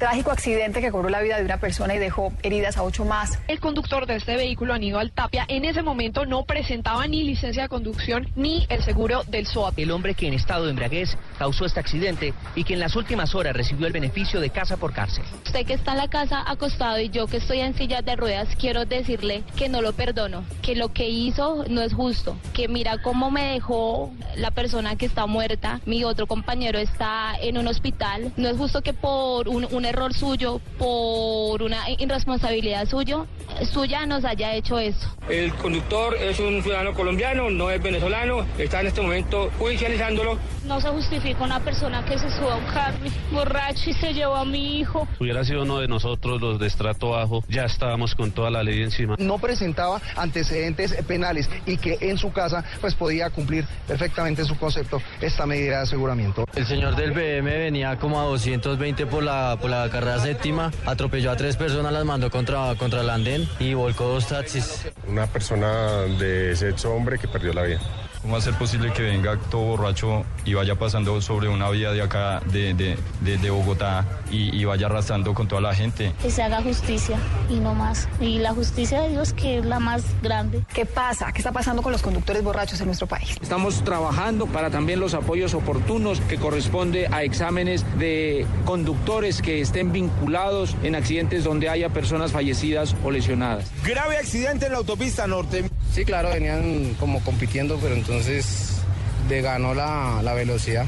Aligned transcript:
Trágico 0.00 0.30
accidente 0.30 0.80
que 0.80 0.90
cobró 0.90 1.10
la 1.10 1.20
vida 1.20 1.36
de 1.36 1.44
una 1.44 1.58
persona 1.58 1.94
y 1.94 1.98
dejó 1.98 2.32
heridas 2.42 2.78
a 2.78 2.84
ocho 2.84 3.04
más. 3.04 3.38
El 3.48 3.60
conductor 3.60 4.06
de 4.06 4.16
este 4.16 4.34
vehículo, 4.34 4.72
Aníbal 4.72 5.12
Tapia, 5.12 5.44
en 5.46 5.66
ese 5.66 5.82
momento 5.82 6.24
no 6.24 6.44
presentaba 6.46 7.06
ni 7.06 7.22
licencia 7.22 7.64
de 7.64 7.68
conducción 7.68 8.26
ni 8.34 8.64
el 8.70 8.82
seguro 8.82 9.24
del 9.24 9.46
SOAT. 9.46 9.78
El 9.78 9.90
hombre 9.90 10.14
que 10.14 10.26
en 10.26 10.32
estado 10.32 10.64
de 10.64 10.70
embriaguez 10.70 11.18
causó 11.38 11.66
este 11.66 11.80
accidente 11.80 12.32
y 12.54 12.64
que 12.64 12.72
en 12.72 12.80
las 12.80 12.96
últimas 12.96 13.34
horas 13.34 13.54
recibió 13.54 13.86
el 13.86 13.92
beneficio 13.92 14.40
de 14.40 14.48
casa 14.48 14.78
por 14.78 14.94
cárcel. 14.94 15.22
Usted 15.44 15.66
que 15.66 15.74
está 15.74 15.92
en 15.92 15.98
la 15.98 16.08
casa 16.08 16.50
acostado 16.50 16.98
y 16.98 17.10
yo 17.10 17.26
que 17.26 17.36
estoy 17.36 17.60
en 17.60 17.74
silla 17.74 18.00
de 18.00 18.16
ruedas, 18.16 18.48
quiero 18.58 18.86
decirle 18.86 19.42
que 19.54 19.68
no 19.68 19.82
lo 19.82 19.92
perdono, 19.92 20.44
que 20.62 20.76
lo 20.76 20.94
que 20.94 21.10
hizo 21.10 21.66
no 21.68 21.82
es 21.82 21.92
justo, 21.92 22.38
que 22.54 22.68
mira 22.68 23.02
cómo 23.02 23.30
me 23.30 23.52
dejó 23.52 24.10
la 24.34 24.50
persona 24.50 24.96
que 24.96 25.04
está 25.04 25.26
muerta, 25.26 25.82
mi 25.84 26.04
otro 26.04 26.26
compañero 26.26 26.78
está 26.78 27.34
en 27.38 27.58
un 27.58 27.66
hospital. 27.66 28.32
No 28.38 28.48
es 28.48 28.56
justo 28.56 28.80
que 28.80 28.94
por 28.94 29.46
un, 29.46 29.68
un 29.70 29.89
error 29.90 30.14
suyo, 30.14 30.60
por 30.78 31.62
una 31.62 31.90
irresponsabilidad 31.90 32.86
suyo, 32.88 33.26
suya 33.72 34.06
nos 34.06 34.24
haya 34.24 34.54
hecho 34.54 34.78
eso. 34.78 35.14
El 35.28 35.52
conductor 35.54 36.16
es 36.16 36.38
un 36.40 36.62
ciudadano 36.62 36.94
colombiano, 36.94 37.50
no 37.50 37.70
es 37.70 37.82
venezolano, 37.82 38.46
está 38.58 38.80
en 38.80 38.86
este 38.86 39.00
momento 39.02 39.50
judicializándolo. 39.58 40.38
No 40.70 40.80
se 40.80 40.88
justifica 40.88 41.42
una 41.42 41.58
persona 41.58 42.04
que 42.04 42.16
se 42.16 42.30
suba 42.30 42.52
a 42.52 42.56
un 42.56 42.64
carro 42.66 42.98
borracho 43.32 43.90
y 43.90 43.92
se 43.92 44.14
llevó 44.14 44.36
a 44.36 44.44
mi 44.44 44.78
hijo. 44.78 45.08
Hubiera 45.18 45.42
sido 45.42 45.62
uno 45.62 45.80
de 45.80 45.88
nosotros, 45.88 46.40
los 46.40 46.60
de 46.60 46.68
estrato 46.68 47.10
bajo, 47.10 47.42
ya 47.48 47.64
estábamos 47.64 48.14
con 48.14 48.30
toda 48.30 48.52
la 48.52 48.62
ley 48.62 48.80
encima. 48.80 49.16
No 49.18 49.38
presentaba 49.38 50.00
antecedentes 50.14 50.94
penales 51.08 51.50
y 51.66 51.76
que 51.76 51.98
en 52.00 52.18
su 52.18 52.30
casa 52.30 52.64
pues 52.80 52.94
podía 52.94 53.30
cumplir 53.30 53.66
perfectamente 53.88 54.44
su 54.44 54.56
concepto 54.56 55.02
esta 55.20 55.44
medida 55.44 55.78
de 55.78 55.82
aseguramiento. 55.82 56.44
El 56.54 56.66
señor 56.66 56.94
del 56.94 57.10
BM 57.10 57.50
venía 57.50 57.96
como 57.96 58.20
a 58.20 58.26
220 58.26 59.06
por 59.06 59.24
la, 59.24 59.58
por 59.60 59.70
la 59.70 59.90
carrera 59.90 60.20
séptima, 60.20 60.70
atropelló 60.86 61.32
a 61.32 61.36
tres 61.36 61.56
personas, 61.56 61.92
las 61.92 62.04
mandó 62.04 62.30
contra, 62.30 62.76
contra 62.76 63.00
el 63.00 63.10
andén 63.10 63.48
y 63.58 63.74
volcó 63.74 64.04
dos 64.04 64.28
taxis. 64.28 64.86
Una 65.08 65.26
persona 65.26 66.02
de 66.16 66.54
sexo 66.54 66.94
hombre 66.94 67.18
que 67.18 67.26
perdió 67.26 67.52
la 67.52 67.62
vida. 67.62 67.80
¿Cómo 68.22 68.34
va 68.34 68.38
a 68.38 68.42
ser 68.42 68.54
posible 68.54 68.92
que 68.92 69.02
venga 69.02 69.38
todo 69.50 69.62
borracho 69.62 70.24
y 70.44 70.52
vaya 70.52 70.74
pasando 70.74 71.22
sobre 71.22 71.48
una 71.48 71.70
vía 71.70 71.90
de 71.92 72.02
acá, 72.02 72.40
de, 72.52 72.74
de, 72.74 72.98
de, 73.22 73.38
de 73.38 73.50
Bogotá, 73.50 74.04
y, 74.30 74.54
y, 74.54 74.64
vaya 74.66 74.86
arrastrando 74.86 75.32
con 75.32 75.48
toda 75.48 75.62
la 75.62 75.74
gente? 75.74 76.12
Que 76.20 76.30
se 76.30 76.42
haga 76.42 76.60
justicia 76.60 77.18
y 77.48 77.54
no 77.54 77.74
más. 77.74 78.08
Y 78.20 78.38
la 78.38 78.52
justicia 78.52 79.00
de 79.00 79.08
Dios 79.08 79.32
que 79.32 79.58
es 79.58 79.64
la 79.64 79.80
más 79.80 80.04
grande. 80.22 80.62
¿Qué 80.74 80.84
pasa? 80.84 81.32
¿Qué 81.32 81.38
está 81.38 81.50
pasando 81.52 81.80
con 81.80 81.92
los 81.92 82.02
conductores 82.02 82.42
borrachos 82.42 82.78
en 82.80 82.86
nuestro 82.86 83.06
país? 83.06 83.36
Estamos 83.40 83.82
trabajando 83.84 84.46
para 84.46 84.70
también 84.70 85.00
los 85.00 85.14
apoyos 85.14 85.54
oportunos 85.54 86.20
que 86.20 86.36
corresponde 86.36 87.08
a 87.10 87.22
exámenes 87.22 87.86
de 87.98 88.46
conductores 88.66 89.40
que 89.40 89.62
estén 89.62 89.92
vinculados 89.92 90.76
en 90.82 90.94
accidentes 90.94 91.42
donde 91.42 91.70
haya 91.70 91.88
personas 91.88 92.32
fallecidas 92.32 92.94
o 93.02 93.10
lesionadas. 93.10 93.70
Grave 93.82 94.18
accidente 94.18 94.66
en 94.66 94.72
la 94.72 94.78
autopista 94.78 95.26
norte. 95.26 95.64
Sí, 95.92 96.04
claro, 96.04 96.30
venían 96.30 96.94
como 97.00 97.22
compitiendo, 97.24 97.78
pero 97.82 97.94
entonces 97.94 98.80
le 99.28 99.40
ganó 99.42 99.74
la, 99.74 100.20
la 100.22 100.34
velocidad. 100.34 100.86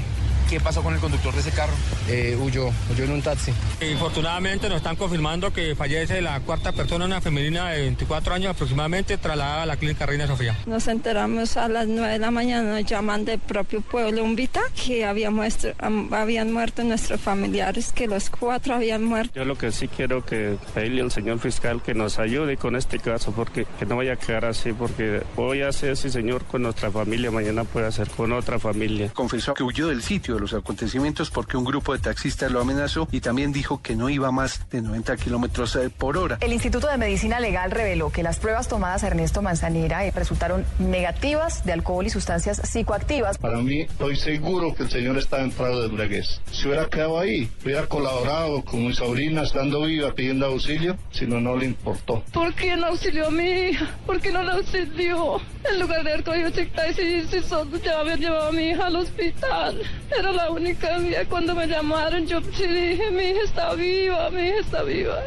¿Qué 0.53 0.61
pasó 0.61 0.83
con 0.83 0.93
el 0.93 1.01
conductor 1.01 1.33
de 1.33 1.41
ese 1.41 1.51
carro? 1.51 1.73
Eh, 2.11 2.37
huyó, 2.39 2.69
huyó 2.91 3.05
en 3.05 3.13
un 3.13 3.23
taxi. 3.23 3.55
Infortunadamente 3.91 4.69
nos 4.69 4.77
están 4.77 4.97
confirmando 4.97 5.51
que 5.51 5.75
fallece 5.75 6.21
la 6.21 6.41
cuarta 6.41 6.73
persona, 6.73 7.07
una 7.07 7.23
femenina 7.23 7.71
de 7.71 7.81
24 7.81 8.35
años 8.35 8.51
aproximadamente, 8.51 9.17
trasladada 9.17 9.63
a 9.63 9.67
la 9.67 9.79
clínica 9.79 10.05
Reina 10.05 10.27
Sofía. 10.27 10.55
Nos 10.67 10.89
enteramos 10.89 11.57
a 11.57 11.69
las 11.69 11.87
9 11.87 12.13
de 12.13 12.19
la 12.19 12.31
mañana, 12.31 12.75
nos 12.79 12.85
llaman 12.85 13.25
del 13.25 13.39
propio 13.39 13.81
pueblo 13.81 14.23
Umbita 14.23 14.61
que 14.85 15.07
había 15.07 15.31
muestro, 15.31 15.73
habían 16.11 16.53
muerto 16.53 16.85
nuestros 16.85 17.19
familiares, 17.19 17.91
que 17.91 18.07
los 18.07 18.29
cuatro 18.29 18.75
habían 18.75 19.05
muerto. 19.05 19.33
Yo 19.35 19.47
lo 19.47 19.57
que 19.57 19.73
sí 19.73 19.89
quiero 19.89 20.23
que 20.23 20.59
pedirle 20.75 21.01
al 21.01 21.11
señor 21.11 21.39
fiscal 21.39 21.81
que 21.81 21.95
nos 21.95 22.19
ayude 22.19 22.59
con 22.59 22.77
este 22.77 22.99
caso, 22.99 23.33
porque 23.33 23.67
que 23.79 23.87
no 23.87 23.97
vaya 23.97 24.13
a 24.13 24.17
quedar 24.17 24.45
así, 24.45 24.75
porque 24.75 25.23
hoy 25.37 25.63
hace 25.63 25.93
ese 25.93 26.11
señor 26.11 26.45
con 26.45 26.61
nuestra 26.61 26.91
familia, 26.91 27.31
mañana 27.31 27.65
puede 27.65 27.87
hacer 27.87 28.11
con 28.11 28.35
otra 28.35 28.59
familia. 28.59 29.11
Confesó 29.15 29.55
que 29.55 29.63
huyó 29.63 29.89
del 29.89 30.03
sitio 30.03 30.42
los 30.43 30.55
acontecimientos 30.55 31.31
porque 31.31 31.57
un 31.57 31.65
grupo 31.65 31.93
de 31.93 32.01
taxistas 32.01 32.51
lo 32.51 32.61
amenazó 32.61 33.09
y 33.11 33.21
también 33.21 33.53
dijo 33.53 33.81
que 33.81 33.97
no 33.97 34.09
iba 34.11 34.31
más 34.31 34.69
de 34.71 34.83
90 34.83 35.17
kilómetros 35.17 35.79
por 35.97 36.17
hora. 36.17 36.39
El 36.41 36.53
Instituto 36.53 36.89
de 36.89 36.99
Medicina 36.99 37.41
Legal 37.41 37.71
reveló 37.71 38.11
que 38.11 38.23
las 38.23 38.39
pruebas 38.39 38.69
tomadas 38.69 39.05
a 39.05 39.07
Ernesto 39.07 39.43
Manzanera 39.43 40.11
resultaron 40.11 40.65
negativas 40.79 41.65
de 41.65 41.73
alcohol 41.73 42.07
y 42.07 42.11
sustancias 42.11 42.61
psicoactivas. 42.65 43.39
Para 43.39 43.59
mí, 43.59 43.83
estoy 43.83 44.17
seguro 44.17 44.75
que 44.75 44.85
el 44.85 44.91
señor 44.91 45.17
estaba 45.19 45.43
en 45.43 45.51
Prado 45.51 45.81
de 45.81 45.89
embriaguez. 45.89 46.41
Si 46.51 46.67
hubiera 46.67 46.87
quedado 46.87 47.19
ahí, 47.19 47.51
hubiera 47.65 47.87
colaborado 47.87 48.63
con 48.65 48.87
mi 48.87 48.95
sobrina 48.95 49.43
estando 49.43 49.83
viva 49.83 50.15
pidiendo 50.15 50.47
auxilio, 50.47 50.97
si 51.11 51.27
no, 51.27 51.41
no 51.41 51.57
le 51.57 51.67
importó. 51.67 52.23
¿Por 52.33 52.55
qué 52.55 52.77
no 52.77 52.87
auxilió 52.87 53.29
a 53.29 53.31
mi 53.31 53.49
hija? 53.49 53.89
¿Por 54.07 54.21
qué 54.21 54.33
no 54.33 54.43
la 54.43 54.55
auxilió? 54.55 55.41
En 55.71 55.81
lugar 55.81 56.03
de 56.03 56.11
haber 56.13 56.25
cogido 56.25 56.49
y 56.49 57.25
si 57.25 57.41
ya 57.85 58.01
haber 58.01 58.19
llevado 58.19 58.49
a 58.49 58.53
mi 58.53 58.71
hija 58.71 58.87
al 58.87 58.97
hospital. 58.97 59.81
Era 60.23 60.31
la 60.31 60.51
única 60.53 60.99
vía. 60.99 61.25
Cuando 61.29 61.53
me 61.53 61.67
llamaron, 61.67 62.25
yo 62.29 62.41
sí 62.53 62.65
dije, 62.65 63.11
mi 63.11 63.25
hija 63.25 63.41
está 63.45 63.75
viva, 63.75 64.31
mi 64.31 64.43
hija 64.43 64.59
está 64.61 64.83
viva. 64.85 65.19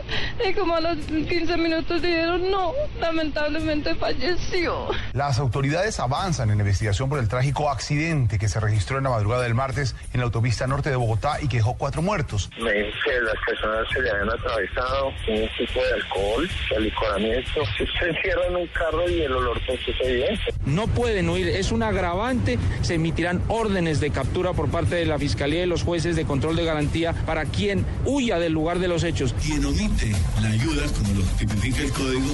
Y 0.48 0.54
como 0.54 0.74
a 0.74 0.80
los 0.80 0.98
15 1.00 1.58
minutos 1.58 2.02
dijeron, 2.02 2.50
no, 2.50 2.72
lamentablemente 3.02 3.94
falleció. 3.96 4.88
Las 5.12 5.38
autoridades 5.38 6.00
avanzan 6.00 6.50
en 6.50 6.60
la 6.60 6.64
investigación 6.64 7.10
por 7.10 7.20
el 7.20 7.28
trágico 7.28 7.70
accidente 7.70 8.40
que 8.40 8.48
se 8.48 8.62
registró 8.62 8.98
en 8.98 9.04
la 9.04 9.10
madrugada 9.10 9.44
del 9.44 9.54
martes 9.54 9.98
en 10.14 10.22
la 10.22 10.28
autopista 10.28 10.66
norte 10.66 10.92
de 10.92 10.96
Bogotá 10.96 11.42
y 11.42 11.50
que 11.50 11.58
dejó 11.58 11.76
cuatro 11.78 12.02
muertos. 12.02 12.50
Me 12.58 12.72
dicen 12.72 12.94
que 13.04 13.20
las 13.20 13.36
personas 13.46 13.86
se 13.94 14.02
le 14.02 14.12
habían 14.12 14.30
atravesado 14.30 15.08
un 15.08 15.50
tipo 15.58 15.82
de 15.84 15.94
alcohol, 15.94 16.50
de 16.70 16.76
alicoramiento. 16.78 17.66
Se 17.76 18.08
encierra 18.08 18.48
en 18.48 18.56
un 18.56 18.68
carro 18.68 19.10
y 19.10 19.24
el 19.24 19.34
olor 19.34 19.60
pues 19.68 19.78
es 19.86 20.08
evidente. 20.08 20.54
No 20.66 20.88
pueden 20.88 21.30
huir, 21.30 21.50
es 21.50 21.74
un 21.74 21.84
agravante. 21.84 22.58
Se 22.82 22.94
emitirán 22.94 23.42
órdenes 23.50 24.00
de 24.00 24.12
captura 24.12 24.54
por 24.54 24.72
parte 24.72 24.85
de 24.90 25.06
la 25.06 25.18
Fiscalía 25.18 25.64
y 25.64 25.68
los 25.68 25.84
jueces 25.84 26.16
de 26.16 26.26
control 26.26 26.56
de 26.56 26.66
garantía 26.66 27.14
para 27.26 27.46
quien 27.46 27.86
huya 28.06 28.38
del 28.40 28.54
lugar 28.54 28.80
de 28.80 28.88
los 28.88 29.04
hechos. 29.04 29.34
Quien 29.42 29.66
omite 29.66 30.12
la 30.42 30.50
ayuda, 30.50 30.84
como 30.98 31.14
lo 31.20 31.24
tipifica 31.38 31.82
el 31.82 31.92
código, 31.92 32.28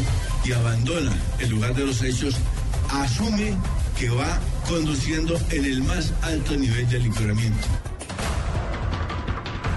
y 0.43 0.51
abandona 0.51 1.13
el 1.39 1.49
lugar 1.49 1.73
de 1.75 1.85
los 1.85 2.01
hechos, 2.01 2.35
asume 2.89 3.55
que 3.97 4.09
va 4.09 4.39
conduciendo 4.67 5.37
en 5.51 5.65
el 5.65 5.83
más 5.83 6.13
alto 6.21 6.55
nivel 6.55 6.89
de 6.89 6.99
libramiento. 6.99 7.67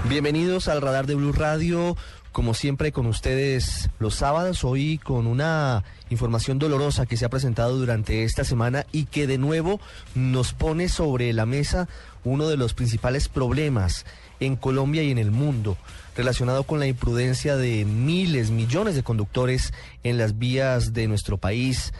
Bienvenidos 0.09 0.67
al 0.67 0.81
radar 0.81 1.07
de 1.07 1.15
Blue 1.15 1.31
Radio. 1.31 1.95
Como 2.31 2.53
siempre 2.53 2.91
con 2.91 3.05
ustedes 3.05 3.89
los 3.97 4.15
sábados, 4.15 4.63
hoy 4.63 4.97
con 4.97 5.25
una 5.25 5.83
información 6.09 6.59
dolorosa 6.59 7.05
que 7.05 7.17
se 7.17 7.25
ha 7.25 7.29
presentado 7.29 7.77
durante 7.77 8.23
esta 8.23 8.43
semana 8.43 8.85
y 8.91 9.05
que 9.05 9.27
de 9.27 9.37
nuevo 9.37 9.79
nos 10.13 10.53
pone 10.53 10.89
sobre 10.89 11.33
la 11.33 11.45
mesa 11.45 11.87
uno 12.23 12.47
de 12.47 12.57
los 12.57 12.73
principales 12.73 13.29
problemas 13.29 14.05
en 14.39 14.55
Colombia 14.55 15.03
y 15.03 15.11
en 15.11 15.17
el 15.17 15.31
mundo 15.31 15.77
relacionado 16.15 16.63
con 16.63 16.79
la 16.79 16.87
imprudencia 16.87 17.57
de 17.57 17.85
miles, 17.85 18.51
millones 18.51 18.95
de 18.95 19.03
conductores 19.03 19.73
en 20.03 20.17
las 20.17 20.37
vías 20.37 20.93
de 20.93 21.07
nuestro 21.07 21.37
país. 21.37 21.93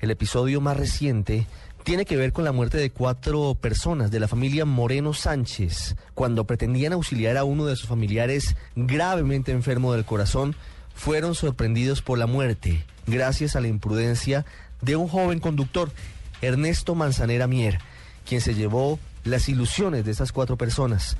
El 0.00 0.10
episodio 0.10 0.60
más 0.60 0.76
reciente 0.76 1.46
tiene 1.84 2.04
que 2.04 2.16
ver 2.16 2.32
con 2.32 2.44
la 2.44 2.52
muerte 2.52 2.78
de 2.78 2.90
cuatro 2.90 3.56
personas 3.60 4.10
de 4.10 4.20
la 4.20 4.28
familia 4.28 4.64
Moreno 4.64 5.14
Sánchez 5.14 5.96
cuando 6.14 6.44
pretendían 6.44 6.92
auxiliar 6.92 7.36
a 7.36 7.44
uno 7.44 7.66
de 7.66 7.76
sus 7.76 7.88
familiares 7.88 8.56
gravemente 8.76 9.52
enfermo 9.52 9.92
del 9.92 10.04
corazón. 10.04 10.54
Fueron 10.94 11.34
sorprendidos 11.34 12.02
por 12.02 12.18
la 12.18 12.26
muerte 12.26 12.84
gracias 13.06 13.56
a 13.56 13.60
la 13.60 13.68
imprudencia 13.68 14.44
de 14.80 14.96
un 14.96 15.08
joven 15.08 15.40
conductor, 15.40 15.90
Ernesto 16.42 16.94
Manzanera 16.94 17.46
Mier, 17.46 17.78
quien 18.26 18.40
se 18.40 18.54
llevó 18.54 18.98
las 19.24 19.48
ilusiones 19.48 20.04
de 20.04 20.10
esas 20.12 20.32
cuatro 20.32 20.56
personas. 20.56 21.16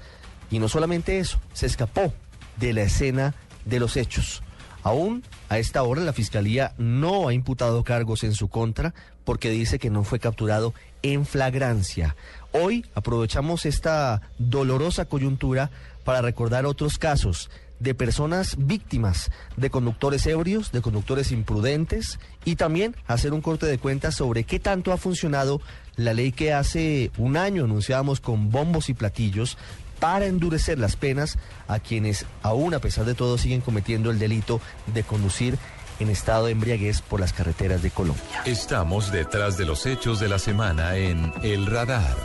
Y 0.51 0.59
no 0.59 0.69
solamente 0.69 1.19
eso, 1.19 1.41
se 1.53 1.67
escapó 1.67 2.13
de 2.57 2.73
la 2.73 2.83
escena 2.83 3.35
de 3.65 3.81
los 3.81 3.97
hechos. 3.97 4.43
Aún 4.83 5.23
A 5.51 5.59
esta 5.59 5.83
hora 5.83 6.01
la 6.03 6.13
Fiscalía 6.13 6.75
no 6.79 7.29
ha 7.29 7.35
imputado 7.35 7.85
cargos 7.85 8.25
en 8.25 8.35
su 8.35 8.49
contra 8.49 8.95
porque 9.25 9.51
dice 9.51 9.79
que 9.79 9.91
no 9.91 10.05
fue 10.05 10.21
capturado 10.21 10.75
en 11.03 11.27
flagrancia. 11.27 12.17
Hoy 12.53 12.87
aprovechamos 12.95 13.67
esta 13.67 14.23
dolorosa 14.39 15.05
coyuntura 15.07 15.71
para 16.05 16.23
recordar 16.23 16.67
otros 16.67 16.99
casos 16.99 17.51
de 17.81 17.95
personas 17.95 18.57
víctimas 18.59 19.31
de 19.57 19.71
conductores 19.71 20.25
ebrios, 20.27 20.71
de 20.71 20.83
conductores 20.83 21.33
imprudentes 21.33 22.21
y 22.45 22.57
también 22.57 22.95
hacer 23.07 23.33
un 23.33 23.41
corte 23.41 23.67
de 23.67 23.79
cuentas 23.79 24.15
sobre 24.15 24.45
qué 24.45 24.61
tanto 24.61 24.93
ha 24.93 24.97
funcionado 24.99 25.61
la 25.97 26.15
ley 26.15 26.31
que 26.31 26.53
hace 26.53 27.11
un 27.19 27.37
año 27.37 27.65
anunciábamos 27.65 28.21
con 28.21 28.51
bombos 28.51 28.89
y 28.89 28.95
platillos 28.95 29.59
para 29.99 30.27
endurecer 30.27 30.79
las 30.79 30.97
penas 30.97 31.39
a 31.69 31.79
quienes 31.79 32.27
aún 32.43 32.75
a 32.75 32.79
pesar 32.79 33.05
de 33.05 33.15
todo 33.15 33.37
siguen 33.37 33.61
cometiendo 33.61 34.11
el 34.11 34.19
delito 34.19 34.61
de 34.95 35.03
conducir 35.03 35.59
en 35.99 36.09
estado 36.09 36.47
de 36.47 36.53
embriaguez 36.53 37.03
por 37.03 37.21
las 37.21 37.35
carreteras 37.35 37.83
de 37.83 37.91
Colombia. 37.91 38.43
Estamos 38.47 39.13
detrás 39.13 39.59
de 39.59 39.67
los 39.67 39.85
hechos 39.85 40.19
de 40.19 40.29
la 40.29 40.39
semana 40.39 40.97
en 40.97 41.33
El 41.43 41.67
Radar 41.67 42.17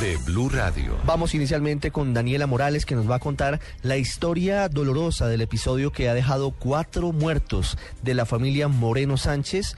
de 0.00 0.16
Blue 0.18 0.48
Radio. 0.48 0.96
Vamos 1.04 1.34
inicialmente 1.34 1.90
con 1.90 2.14
Daniela 2.14 2.46
Morales 2.46 2.86
que 2.86 2.94
nos 2.94 3.10
va 3.10 3.16
a 3.16 3.20
contar 3.20 3.60
la 3.82 3.96
historia 3.96 4.68
dolorosa 4.68 5.28
del 5.28 5.40
episodio 5.40 5.92
que 5.92 6.08
ha 6.08 6.14
dejado 6.14 6.50
cuatro 6.52 7.12
muertos 7.12 7.78
de 8.02 8.14
la 8.14 8.26
familia 8.26 8.68
Moreno 8.68 9.16
Sánchez 9.16 9.76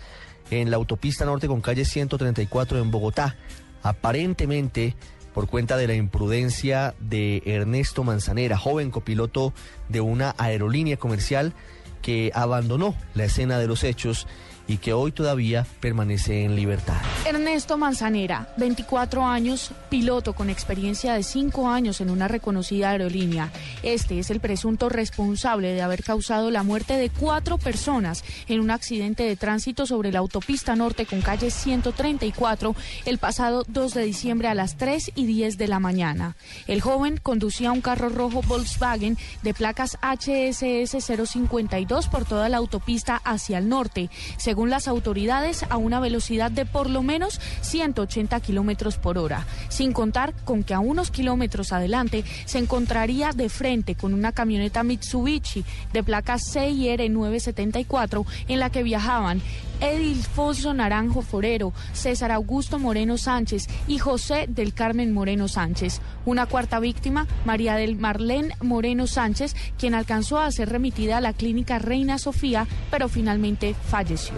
en 0.51 0.71
la 0.71 0.77
autopista 0.77 1.25
norte 1.25 1.49
con 1.49 1.61
calle 1.61 1.85
134 1.85 2.79
en 2.79 2.91
Bogotá. 2.91 3.37
Aparentemente 3.83 4.95
por 5.35 5.49
cuenta 5.49 5.77
de 5.77 5.87
la 5.87 5.95
imprudencia 5.95 6.95
de 6.99 7.43
Ernesto 7.45 8.05
Manzanera, 8.05 8.57
joven 8.57 8.91
copiloto 8.91 9.53
de 9.89 10.01
una 10.01 10.35
aerolínea 10.39 10.97
comercial 10.97 11.53
que 12.01 12.31
abandonó 12.35 12.95
la 13.15 13.25
escena 13.25 13.59
de 13.59 13.67
los 13.67 13.85
hechos 13.85 14.27
y 14.69 14.79
que 14.79 14.93
hoy 14.93 15.13
todavía 15.13 15.67
permanece 15.81 16.45
en 16.45 16.57
libertad. 16.57 16.97
Ernesto 17.25 17.79
Manzanera, 17.79 18.49
24 18.57 19.25
años, 19.25 19.71
piloto 19.89 20.33
con 20.33 20.51
experiencia 20.51 21.15
de 21.15 21.23
5 21.23 21.69
años 21.69 22.01
en 22.01 22.11
una 22.11 22.29
reconocida 22.29 22.91
aerolínea. 22.91 23.51
Este 23.83 24.19
es 24.19 24.31
el 24.31 24.41
presunto 24.41 24.89
responsable 24.89 25.73
de 25.73 25.83
haber 25.83 26.03
causado 26.03 26.51
la 26.51 26.63
muerte 26.63 26.95
de 26.95 27.11
cuatro 27.11 27.59
personas 27.59 28.25
en 28.49 28.61
un 28.61 28.71
accidente 28.71 29.23
de 29.23 29.37
tránsito 29.37 29.87
sobre 29.87 30.13
la 30.13 30.19
autopista 30.21 30.77
norte 30.77 31.07
con 31.07 31.21
calle 31.21 31.51
134 31.51 32.75
el 33.05 33.19
pasado 33.19 33.65
2 33.69 33.95
de 33.95 34.03
diciembre 34.05 34.49
a 34.49 34.55
las 34.55 34.77
3 34.77 35.13
y 35.15 35.27
10 35.27 35.59
de 35.59 35.69
la 35.69 35.81
mañana. 35.81 36.37
El 36.67 36.81
joven 36.81 37.19
conducía 37.23 37.73
un 37.73 37.81
carro 37.81 38.09
rojo 38.09 38.43
Volkswagen 38.43 39.17
de 39.43 39.55
placas 39.55 39.99
HSS 40.03 41.05
052 41.05 42.09
por 42.09 42.25
toda 42.25 42.49
la 42.49 42.57
autopista 42.57 43.21
hacia 43.25 43.59
el 43.59 43.69
norte 43.69 44.11
según 44.37 44.56
las 44.65 44.89
autoridades, 44.89 45.65
a 45.69 45.77
una 45.77 46.01
velocidad 46.01 46.51
de 46.51 46.65
por 46.65 46.89
lo 46.89 47.03
menos 47.03 47.41
180 47.61 48.41
kilómetros 48.41 48.97
por 48.97 49.19
hora, 49.19 49.47
sin 49.69 49.93
contar 49.93 50.33
con 50.45 50.65
que 50.65 50.73
a 50.73 50.79
unos 50.79 51.11
kilómetros 51.11 51.73
adelante 51.73 52.25
se 52.47 52.59
encontraría 52.59 53.33
de 53.33 53.49
frente 53.49 53.95
con 53.95 54.15
una 54.15 54.33
camioneta 54.33 54.83
Mitsubishi 54.83 55.65
de 55.93 56.03
placa 56.03 56.39
CIR 56.39 57.11
974 57.11 58.25
en 58.49 58.61
la 58.61 58.71
que 58.71 58.83
viajaban 58.83 59.43
Edilfonso 59.81 60.75
Naranjo 60.75 61.23
Forero, 61.23 61.73
César 61.93 62.33
Augusto 62.33 62.79
Moreno 62.79 63.19
Sánchez 63.19 63.67
y 63.87 63.99
José 63.99 64.47
del 64.49 64.75
Carmen 64.75 65.13
Moreno 65.13 65.49
Sánchez. 65.49 66.01
Una 66.25 66.47
cuarta 66.47 66.81
víctima, 66.81 67.27
María 67.45 67.77
del 67.77 67.97
Marlén 67.97 68.53
Moreno 68.61 69.07
Sánchez, 69.07 69.55
quien 69.79 69.95
alcanzó 69.95 70.39
a 70.39 70.51
ser 70.51 70.69
remitida 70.69 71.19
a 71.19 71.21
la 71.21 71.33
clínica 71.33 71.79
Reina 71.79 72.19
Sofía, 72.19 72.67
pero 72.91 73.09
finalmente 73.09 73.75
falleció. 73.75 74.35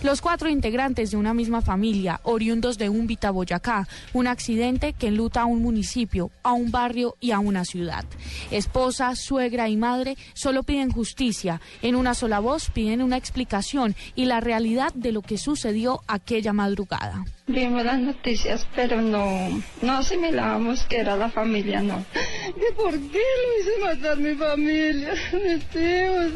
Los 0.00 0.20
cuatro 0.20 0.48
integrantes 0.48 1.10
de 1.10 1.16
una 1.16 1.34
misma 1.34 1.60
familia, 1.60 2.20
oriundos 2.22 2.78
de 2.78 2.88
Umbita, 2.88 3.32
Boyacá, 3.32 3.88
un 4.12 4.28
accidente 4.28 4.92
que 4.92 5.08
enluta 5.08 5.42
a 5.42 5.46
un 5.46 5.60
municipio, 5.60 6.30
a 6.44 6.52
un 6.52 6.70
barrio 6.70 7.16
y 7.18 7.32
a 7.32 7.40
una 7.40 7.64
ciudad. 7.64 8.04
Esposa, 8.52 9.16
suegra 9.16 9.68
y 9.68 9.76
madre 9.76 10.16
solo 10.34 10.62
piden 10.62 10.92
justicia. 10.92 11.60
En 11.82 11.96
una 11.96 12.14
sola 12.14 12.38
voz 12.38 12.70
piden 12.70 13.02
una 13.02 13.16
explicación 13.16 13.96
y 14.14 14.26
la 14.26 14.38
realidad 14.38 14.92
de 14.94 15.10
lo 15.10 15.20
que 15.20 15.36
sucedió 15.36 16.00
aquella 16.06 16.52
madrugada. 16.52 17.24
Vimos 17.48 17.82
las 17.82 17.98
noticias, 17.98 18.66
pero 18.76 19.00
no, 19.00 19.48
no 19.80 19.92
asimilábamos 19.92 20.84
que 20.84 20.98
era 20.98 21.16
la 21.16 21.30
familia, 21.30 21.80
no. 21.80 22.04
¿Y 22.48 22.74
por 22.74 22.92
qué 22.92 23.22
lo 23.40 23.58
hice 23.58 23.70
matar 23.82 24.18
mi 24.18 24.34
familia, 24.34 25.14
mis 25.32 25.62
hijos? 25.74 26.32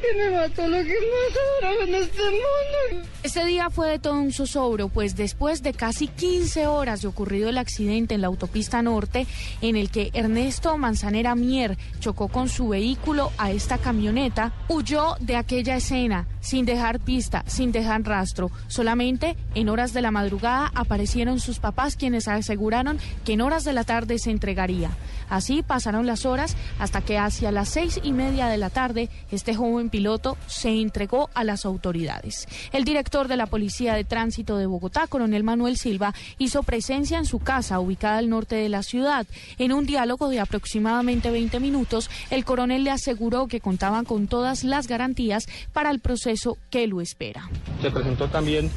Que 0.00 0.16
me 0.16 0.30
mató 0.36 0.66
lo 0.66 0.78
que 0.78 0.94
más 0.94 1.38
adoraba 1.62 1.84
en 1.84 1.94
este 1.94 2.22
mundo. 2.22 3.08
Ese 3.22 3.44
día 3.44 3.70
fue 3.70 3.90
de 3.90 3.98
todo 4.00 4.14
un 4.14 4.32
zozobro, 4.32 4.88
pues 4.88 5.14
después 5.14 5.62
de 5.62 5.72
casi 5.72 6.08
15 6.08 6.66
horas 6.66 7.02
de 7.02 7.08
ocurrido 7.08 7.48
el 7.48 7.58
accidente 7.58 8.14
en 8.14 8.22
la 8.22 8.26
autopista 8.26 8.82
norte, 8.82 9.28
en 9.60 9.76
el 9.76 9.90
que 9.90 10.10
Ernesto 10.14 10.76
Manzanera 10.78 11.36
Mier 11.36 11.78
chocó 12.00 12.26
con 12.26 12.48
su 12.48 12.70
vehículo 12.70 13.30
a 13.38 13.52
esta 13.52 13.78
camioneta, 13.78 14.52
huyó 14.68 15.14
de 15.20 15.36
aquella 15.36 15.76
escena 15.76 16.26
sin 16.40 16.64
dejar 16.64 16.98
pista, 16.98 17.44
sin 17.46 17.70
dejar 17.70 18.02
rastro. 18.02 18.50
Solamente 18.68 19.36
en 19.54 19.68
horas 19.68 19.92
de 19.92 20.02
la 20.02 20.10
madrugada 20.10 20.70
aparecieron 20.74 21.40
sus 21.40 21.58
papás 21.58 21.96
quienes 21.96 22.28
aseguraron 22.28 22.98
que 23.24 23.34
en 23.34 23.40
horas 23.40 23.64
de 23.64 23.72
la 23.72 23.84
tarde 23.84 24.18
se 24.18 24.30
entregaría. 24.30 24.90
Así 25.28 25.62
pasaron 25.62 26.06
las 26.06 26.26
horas 26.26 26.56
hasta 26.78 27.00
que 27.00 27.18
hacia 27.18 27.52
las 27.52 27.68
seis 27.68 28.00
y 28.02 28.12
media 28.12 28.48
de 28.48 28.58
la 28.58 28.70
tarde 28.70 29.08
este 29.30 29.54
joven 29.54 29.88
piloto 29.88 30.36
se 30.46 30.80
entregó 30.80 31.30
a 31.34 31.44
las 31.44 31.64
autoridades. 31.64 32.48
El 32.72 32.84
director 32.84 33.28
de 33.28 33.36
la 33.36 33.46
Policía 33.46 33.94
de 33.94 34.04
Tránsito 34.04 34.56
de 34.56 34.66
Bogotá, 34.66 35.06
coronel 35.06 35.44
Manuel 35.44 35.76
Silva, 35.76 36.14
hizo 36.38 36.62
presencia 36.62 37.18
en 37.18 37.26
su 37.26 37.38
casa 37.38 37.80
ubicada 37.80 38.18
al 38.18 38.28
norte 38.28 38.56
de 38.56 38.68
la 38.68 38.82
ciudad. 38.82 39.26
En 39.58 39.72
un 39.72 39.86
diálogo 39.86 40.28
de 40.28 40.40
aproximadamente 40.40 41.30
20 41.30 41.60
minutos, 41.60 42.10
el 42.30 42.44
coronel 42.44 42.84
le 42.84 42.90
aseguró 42.90 43.46
que 43.46 43.60
contaban 43.60 44.04
con 44.04 44.26
todas 44.26 44.64
las 44.64 44.86
garantías 44.86 45.46
para 45.72 45.90
el 45.90 46.00
proceso 46.00 46.58
que 46.70 46.86
lo 46.86 47.00
espera. 47.00 47.48
Se 47.80 47.90
presentó 47.90 48.28
también 48.28 48.70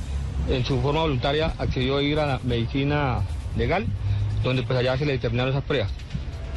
en 0.48 0.66
su 0.66 0.80
forma 0.82 1.02
voluntaria, 1.02 1.54
accedió 1.58 1.98
a 1.98 2.04
ir 2.04 2.20
a 2.20 2.26
la 2.26 2.40
medicina 2.44 3.22
legal, 3.58 3.86
donde 4.44 4.64
pues 4.64 4.78
allá 4.80 4.98
se 4.98 5.06
le 5.06 5.14
determinaron 5.14 5.52
esas 5.52 5.64
pruebas. 5.64 5.92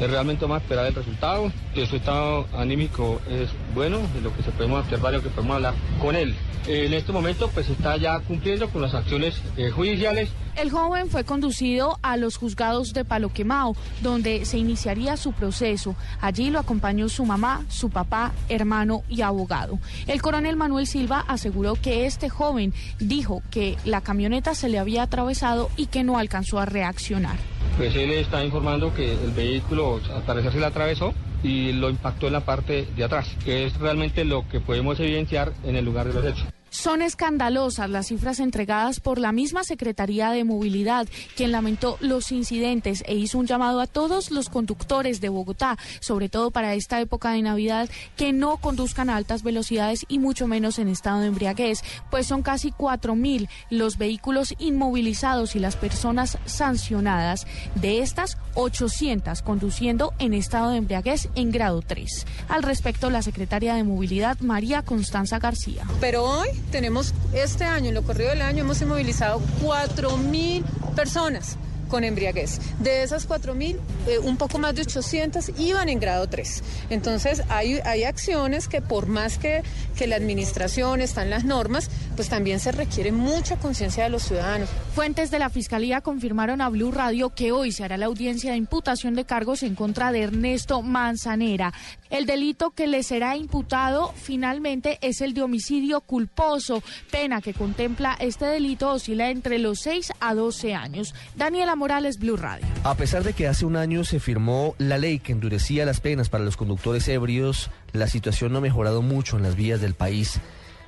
Es 0.01 0.11
realmente 0.11 0.45
vamos 0.45 0.61
a 0.61 0.63
esperar 0.63 0.87
el 0.87 0.95
resultado. 0.95 1.51
Su 1.75 1.97
estado 1.97 2.47
anímico 2.55 3.21
es 3.31 3.49
bueno, 3.75 3.99
lo 4.23 4.35
que 4.35 4.43
se 4.43 4.51
podemos 4.51 4.85
observar 4.85 5.15
y 5.15 5.17
lo 5.17 5.23
que 5.23 5.31
podemos 5.31 5.57
hablar 5.57 5.75
con 6.01 6.15
él. 6.17 6.35
En 6.67 6.93
este 6.95 7.13
momento 7.13 7.49
pues 7.55 7.69
está 7.69 7.97
ya 7.97 8.19
cumpliendo 8.21 8.69
con 8.69 8.83
las 8.83 8.93
acciones 8.93 9.41
eh, 9.57 9.71
judiciales. 9.71 10.31
El 10.57 10.71
joven 10.71 11.09
fue 11.09 11.23
conducido 11.23 11.99
a 12.03 12.17
los 12.17 12.37
juzgados 12.39 12.93
de 12.93 13.05
Palo 13.05 13.33
Quemao, 13.33 13.77
donde 14.03 14.45
se 14.45 14.59
iniciaría 14.59 15.17
su 15.17 15.33
proceso. 15.33 15.95
Allí 16.21 16.51
lo 16.51 16.59
acompañó 16.59 17.09
su 17.09 17.25
mamá, 17.25 17.65
su 17.69 17.91
papá, 17.91 18.33
hermano 18.49 19.03
y 19.09 19.23
abogado. 19.23 19.79
El 20.07 20.21
coronel 20.21 20.57
Manuel 20.57 20.87
Silva 20.87 21.25
aseguró 21.29 21.75
que 21.75 22.07
este 22.07 22.29
joven 22.29 22.75
dijo 22.99 23.43
que 23.51 23.77
la 23.85 24.01
camioneta 24.01 24.55
se 24.55 24.69
le 24.69 24.79
había 24.79 25.05
atravesado 25.05 25.71
y 25.77 25.87
que 25.87 26.05
no 26.05 26.19
alcanzó 26.19 26.59
a 26.59 26.65
reaccionar. 26.65 27.37
Pues 27.77 27.95
él 27.95 28.11
está 28.13 28.43
informando 28.43 28.95
que 28.95 29.13
el 29.13 29.33
vehículo 29.33 30.01
al 30.15 30.23
parecer 30.23 30.53
se 30.53 30.61
le 30.61 30.67
atravesó 30.67 31.13
y 31.43 31.73
lo 31.73 31.91
impactó 31.91 32.27
en 32.27 32.33
la 32.33 32.41
parte 32.41 32.89
de 32.97 33.05
atrás, 33.05 33.29
que 33.45 33.67
es 33.67 33.79
realmente 33.79 34.25
lo 34.25 34.49
que 34.49 34.61
podemos 34.61 34.99
evidenciar 34.99 35.53
en 35.63 35.77
el 35.77 35.85
lugar 35.85 36.07
de 36.09 36.15
los 36.15 36.25
hechos. 36.25 36.56
Son 36.77 37.01
escandalosas 37.01 37.89
las 37.89 38.09
cifras 38.09 38.39
entregadas 38.39 39.01
por 39.01 39.19
la 39.19 39.33
misma 39.33 39.65
Secretaría 39.65 40.31
de 40.31 40.45
Movilidad, 40.45 41.09
quien 41.35 41.51
lamentó 41.51 41.97
los 42.01 42.31
incidentes 42.33 43.03
e 43.07 43.15
hizo 43.15 43.39
un 43.39 43.47
llamado 43.47 43.81
a 43.81 43.87
todos 43.87 44.31
los 44.31 44.51
conductores 44.51 45.23
de 45.23 45.31
Bogotá, 45.31 45.79
sobre 46.01 46.29
todo 46.29 46.51
para 46.51 46.75
esta 46.75 47.01
época 47.01 47.31
de 47.31 47.41
Navidad, 47.41 47.89
que 48.15 48.35
no 48.35 48.59
conduzcan 48.59 49.09
a 49.09 49.17
altas 49.17 49.43
velocidades 49.43 50.05
y 50.07 50.19
mucho 50.19 50.49
menos 50.49 50.79
en 50.79 50.89
estado 50.89 51.21
de 51.21 51.29
embriaguez, 51.29 51.83
pues 52.11 52.27
son 52.27 52.43
casi 52.43 52.73
4.000 52.73 53.49
los 53.71 53.97
vehículos 53.97 54.55
inmovilizados 54.59 55.57
y 55.57 55.61
las 55.61 55.77
personas 55.77 56.37
sancionadas. 56.45 57.47
De 57.75 58.01
estas, 58.01 58.37
800 58.55 59.41
conduciendo 59.41 60.13
en 60.19 60.35
estado 60.35 60.71
de 60.71 60.77
embriaguez 60.77 61.31
en 61.37 61.53
grado 61.53 61.81
3. 61.81 62.27
Al 62.49 62.63
respecto, 62.63 63.09
la 63.09 63.23
secretaria 63.23 63.75
de 63.75 63.83
Movilidad, 63.83 64.39
María 64.41 64.83
Constanza 64.83 65.39
García. 65.39 65.87
Pero 66.01 66.25
hoy 66.25 66.49
tenemos, 66.71 67.15
este 67.35 67.65
año, 67.65 67.89
en 67.89 67.95
lo 67.95 68.03
corrido 68.03 68.31
del 68.31 68.43
año, 68.43 68.65
hemos 68.65 68.81
inmovilizado 68.81 69.41
4.000 69.63 70.65
personas 70.95 71.57
con 71.89 72.05
embriaguez. 72.05 72.61
De 72.81 73.03
esas 73.03 73.29
4.000, 73.29 73.77
eh, 74.07 74.19
un 74.19 74.37
poco 74.37 74.59
más 74.59 74.75
de 74.75 74.83
800 74.83 75.53
iban 75.59 75.89
en 75.89 76.01
grado 76.01 76.29
3. 76.29 76.63
Entonces, 76.91 77.43
hay, 77.49 77.81
hay 77.85 78.05
acciones 78.05 78.69
que 78.69 78.81
por 78.81 79.07
más 79.07 79.39
que, 79.39 79.63
que 79.97 80.07
la 80.07 80.17
administración 80.17 81.01
están 81.01 81.31
las 81.31 81.45
normas, 81.45 81.91
pues 82.15 82.29
también 82.29 82.61
se 82.61 82.73
requiere 82.73 83.13
mucha 83.13 83.57
conciencia 83.57 84.05
de 84.05 84.11
los 84.11 84.25
ciudadanos. 84.25 84.69
Fuentes 84.95 85.31
de 85.31 85.39
la 85.39 85.51
Fiscalía 85.51 86.01
confirmaron 86.01 86.61
a 86.61 86.69
Blue 86.69 86.91
Radio 86.91 87.31
que 87.31 87.53
hoy 87.53 87.73
se 87.73 87.85
hará 87.85 87.97
la 87.97 88.07
audiencia 88.07 88.53
de 88.53 88.57
imputación 88.57 89.15
de 89.15 89.25
cargos 89.25 89.63
en 89.63 89.75
contra 89.75 90.13
de 90.13 90.23
Ernesto 90.23 90.83
Manzanera. 90.83 91.73
El 92.11 92.27
delito 92.27 92.71
que 92.71 92.87
le 92.87 93.03
será 93.03 93.37
imputado 93.37 94.13
finalmente 94.17 94.99
es 95.01 95.21
el 95.21 95.35
de 95.35 95.43
homicidio 95.43 96.01
culposo, 96.01 96.83
pena 97.11 97.41
que 97.41 97.55
contempla 97.55 98.17
este 98.21 98.47
delito 98.47 98.91
oscila 98.91 99.31
entre 99.31 99.59
los 99.59 99.81
6 99.81 100.13
a 100.21 100.35
12 100.35 100.75
años. 100.75 101.15
Daniela 101.37 101.75
Morales, 101.75 102.19
Blue 102.19 102.37
Radio. 102.37 102.67
A 102.85 102.95
pesar 102.95 103.25
de 103.25 103.33
que 103.33 103.49
hace 103.49 103.67
un 103.67 103.77
año 103.77 104.05
se 104.05 104.21
firmó 104.21 104.75
la 104.79 104.99
ley 104.99 105.19
que 105.19 105.33
endurecía 105.33 105.85
las 105.85 106.01
penas 106.01 106.29
para 106.29 106.45
los 106.45 106.57
conductores 106.57 107.09
ebrios, 107.09 107.71
la 107.93 108.07
situación 108.07 108.53
no 108.53 108.59
ha 108.59 108.63
mejorado 108.63 109.03
mucho 109.03 109.37
en 109.37 109.43
las 109.43 109.57
vías 109.57 109.81
del 109.81 109.95
país. 109.95 110.41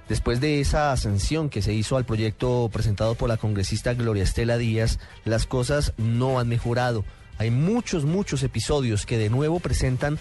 Después 0.09 0.41
de 0.41 0.61
esa 0.61 0.91
ascensión 0.93 1.51
que 1.51 1.61
se 1.61 1.75
hizo 1.75 1.97
al 1.97 2.07
proyecto 2.07 2.71
presentado 2.73 3.15
por 3.15 3.29
la 3.29 3.37
congresista 3.37 3.93
Gloria 3.93 4.23
Estela 4.23 4.57
Díaz, 4.57 4.99
las 5.25 5.47
cosas 5.47 5.93
no 5.99 6.39
han 6.39 6.49
mejorado. 6.49 7.05
Hay 7.37 7.51
muchos, 7.51 8.05
muchos 8.05 8.43
episodios 8.43 9.05
que 9.05 9.19
de 9.19 9.29
nuevo 9.29 9.61
presentan 9.61 10.19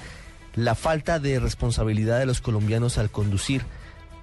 la 0.58 0.74
falta 0.74 1.20
de 1.20 1.40
responsabilidad 1.40 2.20
de 2.20 2.26
los 2.26 2.42
colombianos 2.42 2.98
al 2.98 3.12
conducir. 3.12 3.62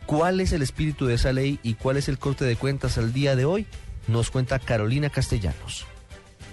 ¿Cuál 0.04 0.40
es 0.40 0.52
el 0.52 0.62
espíritu 0.62 1.06
de 1.06 1.14
esa 1.14 1.32
ley 1.32 1.60
y 1.62 1.74
cuál 1.74 1.96
es 1.96 2.08
el 2.08 2.18
corte 2.18 2.44
de 2.44 2.56
cuentas 2.56 2.98
al 2.98 3.12
día 3.12 3.36
de 3.36 3.44
hoy? 3.44 3.66
Nos 4.08 4.30
cuenta 4.30 4.58
Carolina 4.58 5.08
Castellanos. 5.08 5.86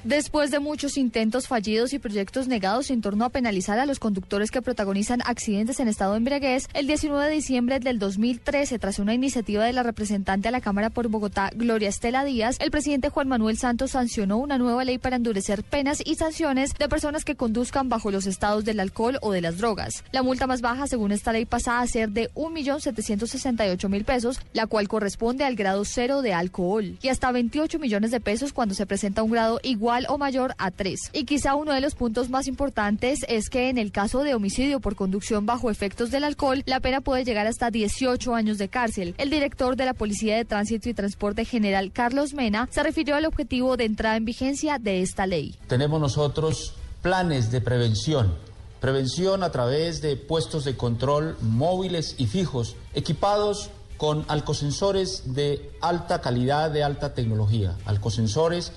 Después 0.03 0.49
de 0.49 0.57
muchos 0.57 0.97
intentos 0.97 1.47
fallidos 1.47 1.93
y 1.93 1.99
proyectos 1.99 2.47
negados 2.47 2.89
en 2.89 3.01
torno 3.01 3.23
a 3.23 3.29
penalizar 3.29 3.77
a 3.77 3.85
los 3.85 3.99
conductores 3.99 4.49
que 4.49 4.63
protagonizan 4.63 5.21
accidentes 5.23 5.79
en 5.79 5.87
estado 5.87 6.13
de 6.13 6.17
embriaguez, 6.17 6.67
el 6.73 6.87
19 6.87 7.23
de 7.25 7.31
diciembre 7.31 7.79
del 7.79 7.99
2013, 7.99 8.79
tras 8.79 8.97
una 8.97 9.13
iniciativa 9.13 9.63
de 9.63 9.73
la 9.73 9.83
representante 9.83 10.47
a 10.47 10.51
la 10.51 10.59
Cámara 10.59 10.89
por 10.89 11.07
Bogotá, 11.07 11.51
Gloria 11.53 11.89
Estela 11.89 12.23
Díaz, 12.23 12.57
el 12.61 12.71
presidente 12.71 13.09
Juan 13.09 13.27
Manuel 13.27 13.59
Santos 13.59 13.91
sancionó 13.91 14.39
una 14.39 14.57
nueva 14.57 14.83
ley 14.85 14.97
para 14.97 15.17
endurecer 15.17 15.63
penas 15.63 16.01
y 16.03 16.15
sanciones 16.15 16.73
de 16.73 16.89
personas 16.89 17.23
que 17.23 17.35
conduzcan 17.35 17.87
bajo 17.87 18.09
los 18.09 18.25
estados 18.25 18.65
del 18.65 18.79
alcohol 18.79 19.19
o 19.21 19.31
de 19.31 19.41
las 19.41 19.59
drogas. 19.59 20.03
La 20.11 20.23
multa 20.23 20.47
más 20.47 20.61
baja, 20.61 20.87
según 20.87 21.11
esta 21.11 21.31
ley, 21.31 21.45
pasa 21.45 21.79
a 21.79 21.85
ser 21.85 22.09
de 22.09 22.31
1.768.000 22.33 24.03
pesos, 24.03 24.39
la 24.53 24.65
cual 24.65 24.87
corresponde 24.87 25.43
al 25.43 25.55
grado 25.55 25.85
cero 25.85 26.23
de 26.23 26.33
alcohol, 26.33 26.97
y 27.03 27.09
hasta 27.09 27.31
28 27.31 27.77
millones 27.77 28.09
de 28.09 28.19
pesos 28.19 28.51
cuando 28.51 28.73
se 28.73 28.87
presenta 28.87 29.21
un 29.21 29.29
grado 29.29 29.59
igual 29.61 29.90
o 30.07 30.17
mayor 30.17 30.55
a 30.57 30.71
tres. 30.71 30.99
Y 31.13 31.25
quizá 31.25 31.55
uno 31.55 31.73
de 31.73 31.81
los 31.81 31.95
puntos 31.95 32.29
más 32.29 32.47
importantes 32.47 33.19
es 33.27 33.49
que 33.49 33.69
en 33.69 33.77
el 33.77 33.91
caso 33.91 34.23
de 34.23 34.33
homicidio 34.33 34.79
por 34.79 34.95
conducción 34.95 35.45
bajo 35.45 35.69
efectos 35.69 36.11
del 36.11 36.23
alcohol, 36.23 36.63
la 36.65 36.79
pena 36.79 37.01
puede 37.01 37.25
llegar 37.25 37.47
hasta 37.47 37.71
18 37.71 38.33
años 38.33 38.57
de 38.57 38.69
cárcel. 38.69 39.15
El 39.17 39.29
director 39.29 39.75
de 39.75 39.85
la 39.85 39.93
Policía 39.93 40.37
de 40.37 40.45
Tránsito 40.45 40.89
y 40.89 40.93
Transporte 40.93 41.45
General, 41.45 41.91
Carlos 41.91 42.33
Mena, 42.33 42.67
se 42.71 42.83
refirió 42.83 43.15
al 43.15 43.25
objetivo 43.25 43.77
de 43.77 43.85
entrada 43.85 44.15
en 44.17 44.25
vigencia 44.25 44.79
de 44.79 45.01
esta 45.01 45.27
ley. 45.27 45.55
Tenemos 45.67 45.99
nosotros 45.99 46.75
planes 47.01 47.51
de 47.51 47.61
prevención 47.61 48.33
prevención 48.81 49.43
a 49.43 49.51
través 49.51 50.01
de 50.01 50.17
puestos 50.17 50.65
de 50.65 50.75
control 50.75 51.37
móviles 51.39 52.15
y 52.17 52.25
fijos, 52.25 52.75
equipados 52.95 53.69
con 53.95 54.25
alcosensores 54.27 55.35
de 55.35 55.71
alta 55.79 56.19
calidad, 56.19 56.71
de 56.71 56.83
alta 56.83 57.13
tecnología, 57.13 57.77
alcosensores 57.85 58.71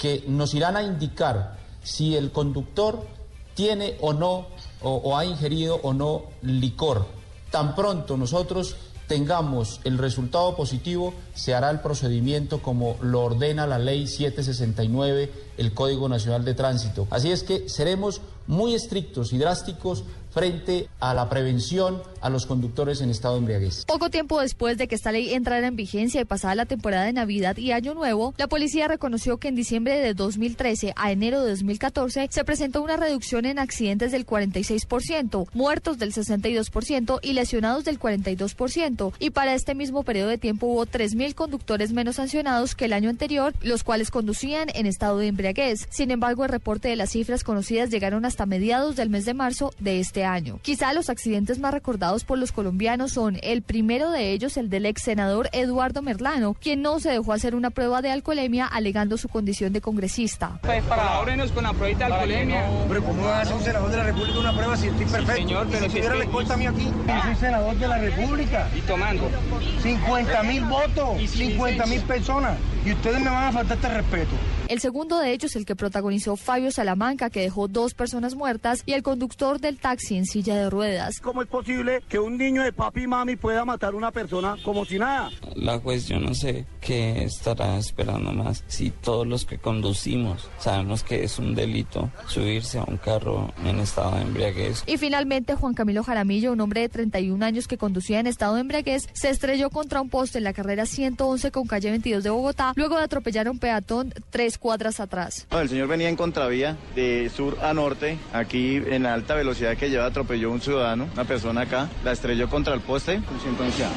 que 0.00 0.24
nos 0.26 0.54
irán 0.54 0.76
a 0.76 0.82
indicar 0.82 1.58
si 1.82 2.16
el 2.16 2.32
conductor 2.32 3.06
tiene 3.54 3.98
o 4.00 4.14
no 4.14 4.46
o, 4.82 5.16
ha 5.16 5.26
ingerido 5.26 5.78
o 5.82 5.92
no 5.92 6.24
licor. 6.40 7.06
Tan 7.50 7.74
pronto 7.74 8.16
nosotros 8.16 8.76
tengamos 9.06 9.80
el 9.84 9.98
resultado 9.98 10.56
positivo, 10.56 11.12
se 11.34 11.54
hará 11.54 11.68
el 11.70 11.80
procedimiento 11.80 12.62
como 12.62 12.96
lo 13.02 13.22
ordena 13.22 13.66
la 13.66 13.78
ley 13.78 14.06
769, 14.06 15.30
el 15.58 15.74
Código 15.74 16.08
Nacional 16.08 16.44
de 16.44 16.54
Tránsito. 16.54 17.06
Así 17.10 17.30
es 17.30 17.42
que 17.42 17.68
seremos 17.68 18.22
muy 18.46 18.74
estrictos 18.74 19.34
y 19.34 19.38
drásticos 19.38 20.04
frente 20.30 20.88
a 21.00 21.14
la 21.14 21.28
prevención 21.28 22.02
a 22.20 22.30
los 22.30 22.46
conductores 22.46 23.00
en 23.00 23.10
estado 23.10 23.34
de 23.34 23.40
embriaguez. 23.40 23.84
Poco 23.86 24.10
tiempo 24.10 24.40
después 24.40 24.78
de 24.78 24.88
que 24.88 24.94
esta 24.94 25.12
ley 25.12 25.34
entrara 25.34 25.66
en 25.66 25.76
vigencia 25.76 26.20
y 26.20 26.24
pasada 26.24 26.54
la 26.54 26.66
temporada 26.66 27.04
de 27.04 27.12
Navidad 27.12 27.56
y 27.56 27.72
Año 27.72 27.94
Nuevo, 27.94 28.34
la 28.36 28.46
policía 28.46 28.88
reconoció 28.88 29.38
que 29.38 29.48
en 29.48 29.56
diciembre 29.56 29.98
de 29.98 30.14
2013 30.14 30.92
a 30.96 31.12
enero 31.12 31.42
de 31.42 31.50
2014 31.50 32.28
se 32.30 32.44
presentó 32.44 32.82
una 32.82 32.96
reducción 32.96 33.46
en 33.46 33.58
accidentes 33.58 34.12
del 34.12 34.26
46%, 34.26 35.48
muertos 35.52 35.98
del 35.98 36.12
62% 36.12 37.18
y 37.22 37.32
lesionados 37.32 37.84
del 37.84 37.98
42%. 37.98 39.12
Y 39.18 39.30
para 39.30 39.54
este 39.54 39.74
mismo 39.74 40.02
periodo 40.02 40.28
de 40.28 40.38
tiempo 40.38 40.66
hubo 40.66 40.86
3.000 40.86 41.34
conductores 41.34 41.92
menos 41.92 42.16
sancionados 42.16 42.74
que 42.74 42.86
el 42.86 42.92
año 42.92 43.10
anterior, 43.10 43.54
los 43.62 43.84
cuales 43.84 44.10
conducían 44.10 44.68
en 44.74 44.86
estado 44.86 45.18
de 45.18 45.28
embriaguez. 45.28 45.86
Sin 45.90 46.10
embargo, 46.10 46.44
el 46.44 46.50
reporte 46.50 46.88
de 46.88 46.96
las 46.96 47.10
cifras 47.10 47.44
conocidas 47.44 47.90
llegaron 47.90 48.24
hasta 48.24 48.46
mediados 48.46 48.96
del 48.96 49.10
mes 49.10 49.24
de 49.24 49.34
marzo 49.34 49.72
de 49.78 50.00
este 50.00 50.19
año. 50.24 50.58
Quizá 50.62 50.92
los 50.92 51.10
accidentes 51.10 51.58
más 51.58 51.72
recordados 51.72 52.24
por 52.24 52.38
los 52.38 52.52
colombianos 52.52 53.12
son 53.12 53.38
el 53.42 53.62
primero 53.62 54.10
de 54.10 54.32
ellos, 54.32 54.56
el 54.56 54.70
del 54.70 54.86
ex 54.86 55.02
senador 55.02 55.48
Eduardo 55.52 56.02
Merlano, 56.02 56.54
quien 56.54 56.82
no 56.82 57.00
se 57.00 57.10
dejó 57.10 57.32
hacer 57.32 57.54
una 57.54 57.70
prueba 57.70 58.02
de 58.02 58.10
alcoholemia 58.10 58.66
alegando 58.66 59.16
su 59.16 59.28
condición 59.28 59.72
de 59.72 59.80
congresista. 59.80 60.58
Pues 60.62 60.82
para 60.84 61.20
con 61.54 61.62
la 61.62 61.72
prueba 61.72 61.98
de 61.98 62.04
alcoholemia. 62.04 62.70
Hombre, 62.70 63.00
¿cómo 63.00 63.22
va 63.22 63.38
a 63.38 63.40
hacer 63.42 63.54
un 63.54 63.62
senador 63.62 63.90
de 63.90 63.96
la 63.96 64.04
República 64.04 64.38
una 64.38 64.52
prueba 64.52 64.76
si 64.76 64.88
estoy 64.88 65.06
perfecto? 65.06 65.32
señor, 65.32 65.66
pero 65.70 65.84
si, 65.84 65.90
si 65.90 65.96
tuviera 65.96 66.14
la 66.16 66.24
escolta 66.24 66.54
a 66.54 66.56
mí 66.56 66.66
aquí. 66.66 66.84
Yo 66.84 67.22
soy 67.22 67.34
senador 67.36 67.76
de 67.76 67.88
la 67.88 67.98
República. 67.98 68.68
Y 68.76 68.80
tomando. 68.82 69.30
50 69.82 70.42
mil 70.44 70.64
votos, 70.64 71.30
50 71.30 71.86
mil 71.86 72.00
personas. 72.02 72.58
Y 72.84 72.92
ustedes 72.92 73.20
me 73.20 73.28
van 73.28 73.44
a 73.44 73.52
faltar 73.52 73.76
este 73.76 73.88
respeto. 73.88 74.30
El 74.68 74.80
segundo 74.80 75.18
de 75.18 75.32
ellos, 75.32 75.54
el 75.56 75.66
que 75.66 75.76
protagonizó 75.76 76.36
Fabio 76.36 76.70
Salamanca, 76.70 77.28
que 77.28 77.40
dejó 77.40 77.68
dos 77.68 77.92
personas 77.92 78.34
muertas, 78.34 78.82
y 78.86 78.92
el 78.92 79.02
conductor 79.02 79.60
del 79.60 79.78
taxi 79.78 80.16
en 80.16 80.24
silla 80.24 80.56
de 80.56 80.70
ruedas. 80.70 81.20
¿Cómo 81.20 81.42
es 81.42 81.48
posible 81.48 82.02
que 82.08 82.18
un 82.18 82.38
niño 82.38 82.62
de 82.62 82.72
papi 82.72 83.02
y 83.02 83.06
mami 83.06 83.36
pueda 83.36 83.64
matar 83.64 83.92
a 83.92 83.96
una 83.96 84.12
persona 84.12 84.56
como 84.64 84.84
si 84.84 84.98
nada? 84.98 85.30
La 85.56 85.78
juez, 85.78 86.06
yo 86.06 86.20
no 86.20 86.34
sé 86.34 86.66
qué 86.80 87.24
estará 87.24 87.76
esperando 87.78 88.32
más. 88.32 88.64
Si 88.68 88.90
todos 88.90 89.26
los 89.26 89.44
que 89.44 89.58
conducimos 89.58 90.48
sabemos 90.58 91.02
que 91.02 91.24
es 91.24 91.38
un 91.38 91.54
delito 91.54 92.10
subirse 92.28 92.78
a 92.78 92.84
un 92.84 92.96
carro 92.96 93.52
en 93.64 93.80
estado 93.80 94.16
de 94.16 94.22
embriaguez. 94.22 94.84
Y 94.86 94.96
finalmente, 94.96 95.54
Juan 95.54 95.74
Camilo 95.74 96.02
Jaramillo, 96.02 96.52
un 96.52 96.60
hombre 96.60 96.82
de 96.82 96.88
31 96.88 97.44
años 97.44 97.68
que 97.68 97.76
conducía 97.76 98.20
en 98.20 98.26
estado 98.26 98.54
de 98.54 98.62
embriaguez, 98.62 99.08
se 99.12 99.30
estrelló 99.30 99.70
contra 99.70 100.00
un 100.00 100.08
poste 100.08 100.38
en 100.38 100.44
la 100.44 100.52
carrera 100.52 100.86
111 100.86 101.50
con 101.50 101.66
calle 101.66 101.90
22 101.90 102.22
de 102.22 102.30
Bogotá, 102.30 102.69
luego 102.76 102.96
de 102.96 103.04
atropellar 103.04 103.46
a 103.46 103.50
un 103.50 103.58
peatón 103.58 104.12
tres 104.30 104.58
cuadras 104.58 105.00
atrás. 105.00 105.46
No, 105.50 105.60
el 105.60 105.68
señor 105.68 105.88
venía 105.88 106.08
en 106.08 106.16
contravía 106.16 106.76
de 106.94 107.30
sur 107.34 107.58
a 107.62 107.74
norte, 107.74 108.18
aquí 108.32 108.76
en 108.76 109.06
alta 109.06 109.34
velocidad 109.34 109.76
que 109.76 109.90
lleva 109.90 110.06
atropelló 110.06 110.50
un 110.50 110.60
ciudadano, 110.60 111.08
una 111.12 111.24
persona 111.24 111.62
acá, 111.62 111.88
la 112.04 112.12
estrelló 112.12 112.48
contra 112.48 112.74
el 112.74 112.80
poste 112.80 113.20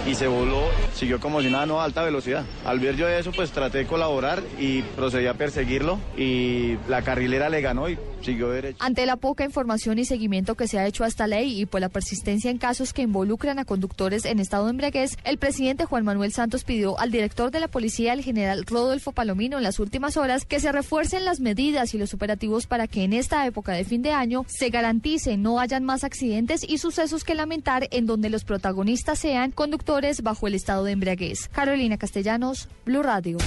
y 0.08 0.15
se 0.15 0.27
voló, 0.27 0.62
siguió 0.94 1.20
como 1.20 1.42
si 1.42 1.50
nada, 1.50 1.65
no 1.65 1.82
a 1.82 1.86
alta 1.86 2.03
velocidad. 2.03 2.44
Al 2.65 2.80
ver 2.80 2.96
yo 2.96 3.08
eso, 3.08 3.32
pues 3.32 3.51
traté 3.51 3.80
de 3.80 3.88
colaborar 3.88 4.42
y 4.60 4.82
procedí 4.82 5.27
a 5.27 5.34
perseguirlo 5.34 6.00
y 6.18 6.77
la 6.88 7.01
carrilera 7.01 7.50
le 7.50 7.62
ganó 7.62 7.89
y 7.89 7.98
siguió 8.22 8.50
derecho. 8.50 8.77
Ante 8.80 9.06
la 9.06 9.18
poca 9.18 9.44
información 9.44 10.00
y 10.00 10.06
seguimiento 10.06 10.56
que 10.56 10.68
se 10.68 10.80
ha 10.80 10.86
hecho 10.86 11.03
a 11.03 11.08
esta 11.08 11.27
ley 11.27 11.60
y 11.60 11.65
por 11.65 11.82
la 11.82 11.89
persistencia 11.89 12.50
en 12.50 12.58
casos 12.58 12.94
que 12.94 13.01
involucran 13.01 13.60
a 13.60 13.65
conductores 13.65 14.25
en 14.25 14.39
estado 14.39 14.65
de 14.65 14.72
embriaguez, 14.72 15.18
el 15.24 15.38
presidente 15.38 15.86
Juan 15.86 16.06
Manuel 16.06 16.32
Santos 16.32 16.63
pidió 16.63 17.00
al 17.00 17.12
director 17.12 17.51
de 17.51 17.60
la 17.60 17.68
policía, 17.68 18.13
el 18.13 18.24
general 18.24 18.62
Rodolfo 18.65 19.12
Palomino, 19.12 19.58
en 19.58 19.63
las 19.63 19.79
últimas 19.79 20.17
horas 20.17 20.46
que 20.46 20.60
se 20.60 20.72
refuercen 20.72 21.25
las 21.25 21.39
medidas 21.39 21.93
y 21.93 21.98
los 21.98 22.13
operativos 22.13 22.67
para 22.67 22.88
que 22.88 23.03
en 23.03 23.13
esta 23.13 23.46
época 23.46 23.74
de 23.74 23.86
fin 23.86 24.01
de 24.01 24.12
año 24.12 24.46
se 24.48 24.70
garantice 24.70 25.38
no 25.38 25.60
hayan 25.60 25.84
más 25.84 26.03
accidentes 26.03 26.65
y 26.67 26.77
sucesos 26.77 27.24
que 27.24 27.36
lamentar 27.36 27.88
en 27.91 28.05
donde 28.05 28.29
los 28.29 28.43
protagonistas 28.43 29.20
sean 29.20 29.51
conductores 29.51 30.22
bajo 30.22 30.48
el 30.48 30.55
estado 30.55 30.84
de 30.84 30.91
embriaguez. 30.91 31.50
Carolina 31.50 31.98
Castellanos, 31.98 32.70
Blue 32.86 33.03
Radio. 33.03 33.38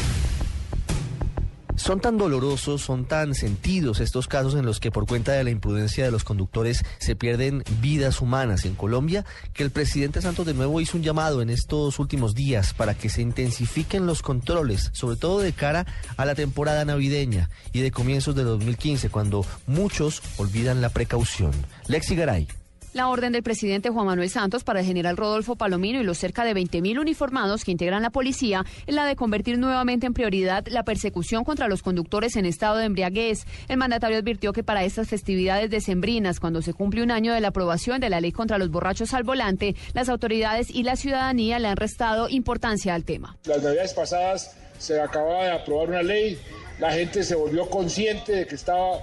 Son 1.76 2.00
tan 2.00 2.16
dolorosos, 2.16 2.80
son 2.80 3.04
tan 3.04 3.34
sentidos 3.34 4.00
estos 4.00 4.28
casos 4.28 4.54
en 4.54 4.64
los 4.64 4.80
que 4.80 4.90
por 4.90 5.06
cuenta 5.06 5.32
de 5.32 5.44
la 5.44 5.50
imprudencia 5.50 6.04
de 6.04 6.10
los 6.10 6.24
conductores 6.24 6.84
se 6.98 7.16
pierden 7.16 7.62
vidas 7.80 8.20
humanas 8.20 8.64
en 8.64 8.74
Colombia, 8.74 9.24
que 9.52 9.62
el 9.62 9.70
presidente 9.70 10.22
Santos 10.22 10.46
de 10.46 10.54
nuevo 10.54 10.80
hizo 10.80 10.96
un 10.96 11.02
llamado 11.02 11.42
en 11.42 11.50
estos 11.50 11.98
últimos 11.98 12.34
días 12.34 12.72
para 12.72 12.94
que 12.94 13.10
se 13.10 13.22
intensifiquen 13.22 14.06
los 14.06 14.22
controles, 14.22 14.90
sobre 14.94 15.16
todo 15.16 15.40
de 15.40 15.52
cara 15.52 15.86
a 16.16 16.24
la 16.24 16.34
temporada 16.34 16.84
navideña 16.84 17.50
y 17.72 17.80
de 17.80 17.90
comienzos 17.90 18.34
de 18.34 18.44
2015, 18.44 19.10
cuando 19.10 19.44
muchos 19.66 20.22
olvidan 20.38 20.80
la 20.80 20.88
precaución. 20.88 21.52
Lexi 21.88 22.16
Garay. 22.16 22.48
La 22.96 23.10
orden 23.10 23.30
del 23.30 23.42
presidente 23.42 23.90
Juan 23.90 24.06
Manuel 24.06 24.30
Santos 24.30 24.64
para 24.64 24.80
el 24.80 24.86
general 24.86 25.18
Rodolfo 25.18 25.54
Palomino 25.54 26.00
y 26.00 26.02
los 26.02 26.16
cerca 26.16 26.46
de 26.46 26.54
20.000 26.54 26.98
uniformados 26.98 27.62
que 27.62 27.70
integran 27.70 28.02
la 28.02 28.08
policía 28.08 28.64
es 28.86 28.94
la 28.94 29.04
de 29.04 29.16
convertir 29.16 29.58
nuevamente 29.58 30.06
en 30.06 30.14
prioridad 30.14 30.66
la 30.68 30.82
persecución 30.82 31.44
contra 31.44 31.68
los 31.68 31.82
conductores 31.82 32.36
en 32.36 32.46
estado 32.46 32.78
de 32.78 32.86
embriaguez. 32.86 33.44
El 33.68 33.76
mandatario 33.76 34.16
advirtió 34.16 34.54
que 34.54 34.64
para 34.64 34.82
estas 34.82 35.08
festividades 35.08 35.68
decembrinas, 35.68 36.40
cuando 36.40 36.62
se 36.62 36.72
cumple 36.72 37.02
un 37.02 37.10
año 37.10 37.34
de 37.34 37.42
la 37.42 37.48
aprobación 37.48 38.00
de 38.00 38.08
la 38.08 38.22
ley 38.22 38.32
contra 38.32 38.56
los 38.56 38.70
borrachos 38.70 39.12
al 39.12 39.24
volante, 39.24 39.76
las 39.92 40.08
autoridades 40.08 40.70
y 40.70 40.82
la 40.82 40.96
ciudadanía 40.96 41.58
le 41.58 41.68
han 41.68 41.76
restado 41.76 42.30
importancia 42.30 42.94
al 42.94 43.04
tema. 43.04 43.36
Las 43.44 43.62
navidades 43.62 43.92
pasadas 43.92 44.56
se 44.78 44.98
acababa 44.98 45.44
de 45.44 45.50
aprobar 45.50 45.90
una 45.90 46.02
ley, 46.02 46.38
la 46.78 46.90
gente 46.92 47.24
se 47.24 47.34
volvió 47.34 47.68
consciente 47.68 48.32
de 48.32 48.46
que 48.46 48.54
estaba, 48.54 49.00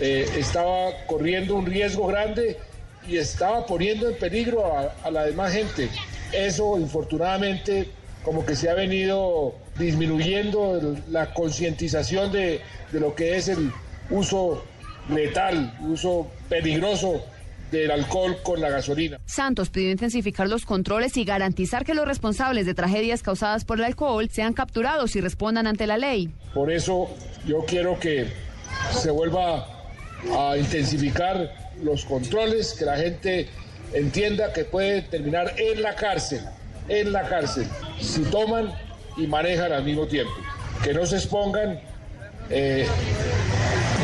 eh, 0.00 0.26
estaba 0.38 0.92
corriendo 1.06 1.56
un 1.56 1.66
riesgo 1.66 2.06
grande 2.06 2.56
y 3.06 3.16
estaba 3.16 3.66
poniendo 3.66 4.08
en 4.08 4.16
peligro 4.18 4.66
a, 4.76 4.94
a 5.02 5.10
la 5.10 5.24
demás 5.26 5.52
gente. 5.52 5.88
Eso, 6.32 6.78
infortunadamente, 6.78 7.88
como 8.24 8.44
que 8.44 8.54
se 8.54 8.68
ha 8.70 8.74
venido 8.74 9.54
disminuyendo 9.78 10.76
el- 10.78 11.02
la 11.12 11.32
concientización 11.34 12.30
de, 12.32 12.60
de 12.92 13.00
lo 13.00 13.14
que 13.14 13.36
es 13.36 13.48
el 13.48 13.70
uso 14.10 14.62
letal, 15.08 15.76
uso 15.80 16.30
peligroso 16.48 17.24
del 17.70 17.90
alcohol 17.92 18.36
con 18.42 18.60
la 18.60 18.68
gasolina. 18.68 19.18
Santos 19.26 19.70
pidió 19.70 19.90
intensificar 19.90 20.48
los 20.48 20.64
controles 20.66 21.16
y 21.16 21.24
garantizar 21.24 21.84
que 21.84 21.94
los 21.94 22.06
responsables 22.06 22.66
de 22.66 22.74
tragedias 22.74 23.22
causadas 23.22 23.64
por 23.64 23.78
el 23.78 23.84
alcohol 23.84 24.28
sean 24.30 24.52
capturados 24.52 25.14
y 25.16 25.20
respondan 25.20 25.66
ante 25.68 25.86
la 25.86 25.96
ley. 25.96 26.30
Por 26.52 26.70
eso 26.72 27.08
yo 27.46 27.64
quiero 27.66 27.98
que 27.98 28.26
se 28.92 29.10
vuelva 29.12 29.66
a 30.36 30.56
intensificar 30.58 31.69
los 31.82 32.04
controles, 32.04 32.74
que 32.78 32.84
la 32.84 32.96
gente 32.96 33.48
entienda 33.92 34.52
que 34.52 34.64
puede 34.64 35.02
terminar 35.02 35.54
en 35.58 35.82
la 35.82 35.94
cárcel, 35.94 36.40
en 36.88 37.12
la 37.12 37.28
cárcel, 37.28 37.66
si 38.00 38.22
toman 38.22 38.72
y 39.16 39.26
manejan 39.26 39.72
al 39.72 39.84
mismo 39.84 40.06
tiempo. 40.06 40.32
Que 40.82 40.94
no 40.94 41.04
se 41.06 41.16
expongan 41.16 41.80
eh, 42.48 42.86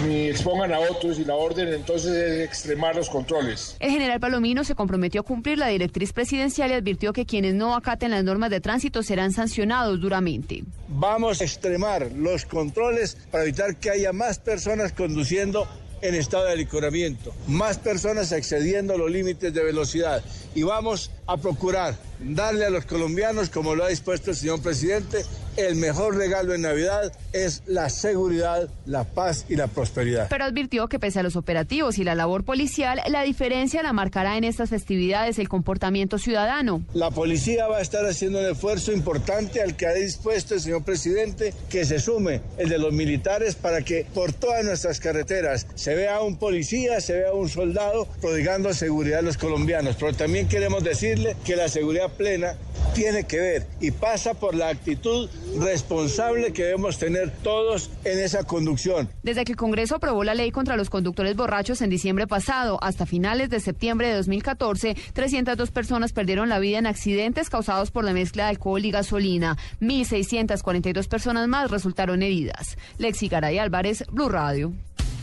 ni 0.07 0.29
expongan 0.29 0.73
a 0.73 0.79
otros 0.79 1.19
y 1.19 1.25
la 1.25 1.35
orden 1.35 1.69
entonces 1.69 2.13
es 2.13 2.47
extremar 2.47 2.95
los 2.95 3.09
controles. 3.09 3.77
El 3.81 3.91
general 3.91 4.21
Palomino 4.21 4.63
se 4.65 4.75
comprometió 4.75 5.23
a 5.23 5.25
cumplir 5.25 5.59
la 5.59 5.69
directriz 5.69 6.13
presidencial 6.13 6.71
y 6.71 6.75
advirtió 6.75 7.13
que 7.13 7.27
quienes 7.27 7.55
no 7.55 7.75
acaten 7.75 8.11
las 8.11 8.23
normas 8.23 8.51
de 8.51 8.61
tránsito 8.61 9.03
serán 9.03 9.33
sancionados 9.33 10.01
duramente. 10.01 10.65
Vamos 10.89 11.41
a 11.41 11.45
extremar 11.45 12.13
los 12.13 12.45
controles 12.45 13.17
para 13.31 13.45
evitar 13.45 13.77
que 13.77 13.91
haya 13.91 14.13
más 14.13 14.39
personas 14.39 14.93
conduciendo 14.93 15.67
en 16.03 16.15
estado 16.15 16.45
de 16.45 16.53
alicoramiento, 16.53 17.35
más 17.47 17.79
personas 17.79 18.33
excediendo 18.33 18.97
los 18.99 19.11
límites 19.11 19.53
de 19.53 19.63
velocidad. 19.63 20.23
Y 20.55 20.63
vamos 20.63 21.11
a 21.27 21.37
procurar 21.37 21.97
darle 22.21 22.65
a 22.65 22.71
los 22.71 22.85
colombianos, 22.87 23.51
como 23.51 23.75
lo 23.75 23.85
ha 23.85 23.89
dispuesto 23.89 24.31
el 24.31 24.37
señor 24.37 24.61
presidente, 24.63 25.25
el 25.57 25.77
mejor 25.77 26.17
regalo 26.17 26.55
en 26.55 26.63
Navidad 26.63 27.13
es 27.33 27.63
la 27.67 27.89
seguridad, 27.89 28.69
la 28.85 29.05
paz 29.05 29.47
y 29.49 29.57
la 29.57 29.69
prosperidad. 29.69 30.27
Pero 30.29 30.45
advirtió 30.45 30.89
que 30.89 30.99
pese 30.99 31.21
a 31.21 31.23
los 31.23 31.37
operativos 31.37 31.99
y 31.99 32.05
la 32.05 32.15
labor 32.15 32.45
policial, 32.45 33.01
la 33.09 33.23
diferencia 33.23 33.83
la 33.83 33.93
marcará 33.93 34.37
en 34.37 34.45
estas 34.45 34.71
festividades 34.71 35.39
el 35.39 35.49
comportamiento 35.49 36.19
ciudadano. 36.19 36.83
La 36.93 37.11
policía 37.11 37.67
va 37.69 37.79
a 37.79 37.81
estar 37.81 38.05
haciendo 38.05 38.41
un 38.41 38.47
esfuerzo 38.47 38.93
importante 38.93 39.63
al 39.63 39.77
que 39.77 39.87
ha 39.87 39.95
dispuesto 39.95 40.55
el 40.55 40.61
señor 40.61 40.85
presidente, 40.85 41.55
que 41.71 41.85
se 41.85 42.01
sume 42.01 42.43
el 42.59 42.69
de 42.69 42.79
los 42.79 42.93
militares 42.93 43.55
para 43.55 43.83
que 43.83 44.07
por 44.15 44.33
todas 44.33 44.65
nuestras 44.65 45.01
carreteras 45.01 45.67
se 45.75 45.95
vea 45.95 46.21
un 46.21 46.37
policía, 46.37 47.01
se 47.01 47.15
vea 47.15 47.33
un 47.33 47.49
soldado 47.49 48.07
prodigando 48.21 48.75
seguridad 48.75 49.21
a 49.21 49.23
los 49.23 49.39
colombianos. 49.39 49.97
Pero 49.99 50.13
también 50.13 50.49
queremos 50.49 50.85
decirle 50.85 51.37
que 51.45 51.57
la 51.57 51.69
seguridad 51.69 52.06
plena 52.09 52.57
tiene 52.95 53.25
que 53.25 53.39
ver 53.39 53.67
y 53.79 53.91
pasa 53.91 54.33
por 54.33 54.55
la 54.55 54.69
actitud 54.69 55.29
responsable 55.61 56.53
que 56.53 56.65
debemos 56.65 56.99
tener 56.99 57.31
todos 57.43 57.91
en 58.05 58.19
esa 58.19 58.45
conducción. 58.45 59.11
Desde 59.23 59.45
que 59.45 59.53
el 59.53 59.59
Congreso 59.59 59.97
aprobó 59.97 60.25
la 60.25 60.35
ley 60.35 60.51
contra 60.51 60.77
los 60.77 60.89
conductores 60.89 61.37
borrachos 61.37 61.83
en 61.83 61.91
diciembre 61.91 62.27
pasado 62.27 62.79
hasta 62.83 63.05
finales 63.05 63.51
de 63.51 63.61
septiembre 63.61 64.09
de 64.09 64.15
2014, 64.15 64.97
302 65.13 65.71
personas 65.71 66.13
perdieron 66.13 66.49
la 66.49 66.59
vida 66.59 66.79
en 66.79 66.87
accidentes 66.87 67.51
causados 67.51 67.91
por 67.91 68.05
la 68.05 68.15
mezcla 68.15 68.45
de 68.45 68.51
alcohol 68.51 68.85
y 68.85 68.91
gasolina. 68.91 69.59
1.642 69.81 71.07
personas 71.09 71.49
más 71.49 71.71
resultaron 71.71 72.23
heridas. 72.23 72.79
Lexi 72.97 73.29
Garay 73.29 73.59
Álvarez, 73.59 74.05
Blue 74.11 74.31
Radio. 74.31 74.73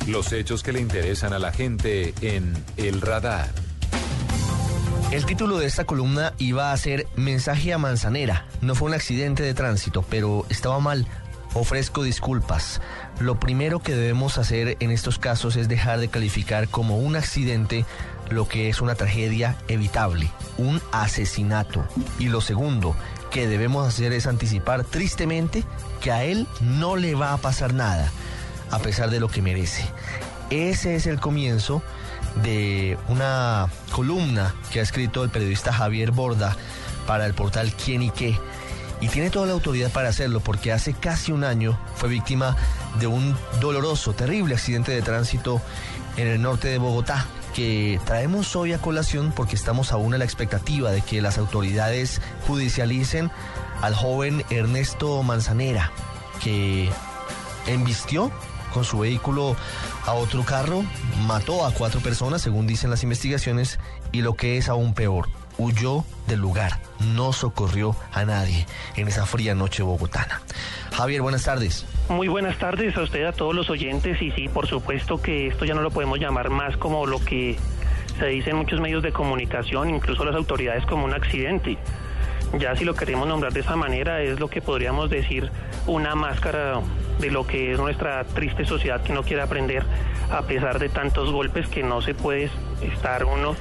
Los 0.07 0.31
hechos 0.33 0.63
que 0.63 0.73
le 0.73 0.81
interesan 0.81 1.33
a 1.33 1.39
la 1.39 1.51
gente 1.51 2.13
en 2.21 2.53
El 2.77 3.01
Radar. 3.01 3.62
El 5.13 5.27
título 5.27 5.59
de 5.59 5.67
esta 5.67 5.85
columna 5.85 6.33
iba 6.39 6.71
a 6.71 6.77
ser 6.77 7.05
Mensaje 7.15 7.71
a 7.71 7.77
Manzanera. 7.77 8.47
No 8.61 8.73
fue 8.73 8.87
un 8.87 8.95
accidente 8.95 9.43
de 9.43 9.53
tránsito, 9.53 10.03
pero 10.09 10.43
estaba 10.49 10.79
mal. 10.79 11.05
Ofrezco 11.53 12.01
disculpas. 12.01 12.81
Lo 13.19 13.39
primero 13.39 13.79
que 13.79 13.93
debemos 13.93 14.39
hacer 14.39 14.75
en 14.79 14.89
estos 14.89 15.19
casos 15.19 15.55
es 15.55 15.67
dejar 15.67 15.99
de 15.99 16.07
calificar 16.07 16.67
como 16.67 16.97
un 16.97 17.15
accidente 17.15 17.85
lo 18.31 18.47
que 18.47 18.69
es 18.69 18.81
una 18.81 18.95
tragedia 18.95 19.55
evitable, 19.67 20.31
un 20.57 20.81
asesinato. 20.91 21.85
Y 22.17 22.29
lo 22.29 22.41
segundo 22.41 22.95
que 23.29 23.47
debemos 23.47 23.87
hacer 23.87 24.13
es 24.13 24.25
anticipar 24.25 24.83
tristemente 24.83 25.63
que 26.01 26.11
a 26.11 26.23
él 26.23 26.47
no 26.59 26.95
le 26.95 27.13
va 27.13 27.33
a 27.33 27.37
pasar 27.37 27.75
nada, 27.75 28.11
a 28.71 28.79
pesar 28.79 29.11
de 29.11 29.19
lo 29.19 29.27
que 29.27 29.43
merece. 29.43 29.85
Ese 30.49 30.95
es 30.95 31.05
el 31.05 31.19
comienzo 31.19 31.83
de 32.41 32.97
una 33.07 33.67
columna 33.91 34.55
que 34.71 34.79
ha 34.79 34.83
escrito 34.83 35.23
el 35.23 35.29
periodista 35.29 35.71
Javier 35.71 36.11
Borda 36.11 36.55
para 37.05 37.25
el 37.25 37.33
portal 37.33 37.73
Quién 37.73 38.01
y 38.01 38.09
qué. 38.09 38.37
Y 39.01 39.09
tiene 39.09 39.29
toda 39.29 39.45
la 39.45 39.53
autoridad 39.53 39.91
para 39.91 40.09
hacerlo 40.09 40.39
porque 40.39 40.71
hace 40.71 40.93
casi 40.93 41.31
un 41.31 41.43
año 41.43 41.77
fue 41.95 42.09
víctima 42.09 42.55
de 42.99 43.07
un 43.07 43.35
doloroso, 43.59 44.13
terrible 44.13 44.55
accidente 44.55 44.91
de 44.91 45.01
tránsito 45.01 45.61
en 46.15 46.27
el 46.27 46.41
norte 46.41 46.69
de 46.69 46.77
Bogotá 46.77 47.25
que 47.53 47.99
traemos 48.05 48.55
hoy 48.55 48.73
a 48.73 48.79
colación 48.79 49.31
porque 49.35 49.55
estamos 49.55 49.91
aún 49.91 50.13
a 50.13 50.17
la 50.17 50.25
expectativa 50.25 50.91
de 50.91 51.01
que 51.01 51.21
las 51.21 51.37
autoridades 51.37 52.19
judicialicen 52.47 53.29
al 53.81 53.93
joven 53.93 54.43
Ernesto 54.49 55.21
Manzanera 55.21 55.91
que 56.41 56.89
embistió 57.67 58.31
con 58.73 58.83
su 58.83 58.99
vehículo 58.99 59.55
a 60.05 60.13
otro 60.13 60.43
carro, 60.43 60.83
mató 61.25 61.65
a 61.65 61.71
cuatro 61.71 62.01
personas, 62.01 62.41
según 62.41 62.67
dicen 62.67 62.89
las 62.89 63.03
investigaciones, 63.03 63.79
y 64.11 64.21
lo 64.21 64.33
que 64.33 64.57
es 64.57 64.67
aún 64.67 64.93
peor, 64.93 65.29
huyó 65.57 66.03
del 66.27 66.39
lugar, 66.39 66.79
no 67.13 67.31
socorrió 67.31 67.95
a 68.11 68.25
nadie 68.25 68.65
en 68.95 69.07
esa 69.07 69.25
fría 69.25 69.55
noche 69.55 69.83
bogotana. 69.83 70.41
Javier, 70.91 71.21
buenas 71.21 71.43
tardes. 71.43 71.85
Muy 72.09 72.27
buenas 72.27 72.57
tardes 72.57 72.97
a 72.97 73.01
usted, 73.01 73.25
a 73.25 73.31
todos 73.31 73.55
los 73.55 73.69
oyentes, 73.69 74.21
y 74.21 74.31
sí, 74.31 74.49
por 74.49 74.67
supuesto 74.67 75.21
que 75.21 75.47
esto 75.47 75.65
ya 75.65 75.73
no 75.73 75.81
lo 75.81 75.91
podemos 75.91 76.19
llamar 76.19 76.49
más 76.49 76.75
como 76.77 77.05
lo 77.05 77.23
que 77.23 77.57
se 78.19 78.25
dice 78.27 78.51
en 78.51 78.57
muchos 78.57 78.79
medios 78.79 79.03
de 79.03 79.11
comunicación, 79.11 79.89
incluso 79.89 80.25
las 80.25 80.35
autoridades, 80.35 80.85
como 80.85 81.05
un 81.05 81.13
accidente. 81.13 81.77
Ya 82.59 82.75
si 82.75 82.85
lo 82.85 82.93
queremos 82.93 83.27
nombrar 83.27 83.51
de 83.51 83.61
esa 83.61 83.75
manera, 83.75 84.21
es 84.21 84.39
lo 84.39 84.49
que 84.49 84.61
podríamos 84.61 85.09
decir 85.09 85.49
una 85.87 86.15
máscara 86.15 86.81
de 87.19 87.31
lo 87.31 87.47
que 87.47 87.73
es 87.73 87.79
nuestra 87.79 88.23
triste 88.25 88.65
sociedad 88.65 89.01
que 89.01 89.13
no 89.13 89.23
quiere 89.23 89.41
aprender 89.41 89.83
a 90.31 90.43
pesar 90.43 90.79
de 90.79 90.89
tantos 90.89 91.31
golpes 91.31 91.67
que 91.67 91.83
no 91.83 92.01
se 92.01 92.13
puede 92.13 92.49
estar 92.81 93.25
uno 93.25 93.55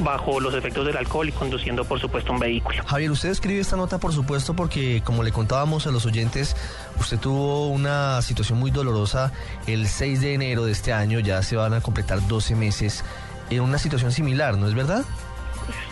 bajo 0.00 0.40
los 0.40 0.54
efectos 0.54 0.86
del 0.86 0.96
alcohol 0.96 1.28
y 1.28 1.32
conduciendo 1.32 1.84
por 1.84 2.00
supuesto 2.00 2.32
un 2.32 2.38
vehículo. 2.38 2.82
Javier, 2.84 3.10
usted 3.10 3.30
escribe 3.30 3.60
esta 3.60 3.76
nota 3.76 3.98
por 3.98 4.12
supuesto 4.12 4.54
porque 4.54 5.02
como 5.04 5.22
le 5.22 5.32
contábamos 5.32 5.86
a 5.86 5.90
los 5.90 6.04
oyentes, 6.04 6.56
usted 7.00 7.18
tuvo 7.18 7.68
una 7.68 8.20
situación 8.22 8.58
muy 8.58 8.70
dolorosa 8.70 9.32
el 9.66 9.86
6 9.86 10.20
de 10.20 10.34
enero 10.34 10.64
de 10.64 10.72
este 10.72 10.92
año, 10.92 11.20
ya 11.20 11.42
se 11.42 11.56
van 11.56 11.74
a 11.74 11.80
completar 11.80 12.26
12 12.26 12.54
meses 12.56 13.04
en 13.50 13.60
una 13.60 13.78
situación 13.78 14.12
similar, 14.12 14.56
¿no 14.58 14.66
es 14.66 14.74
verdad? 14.74 15.04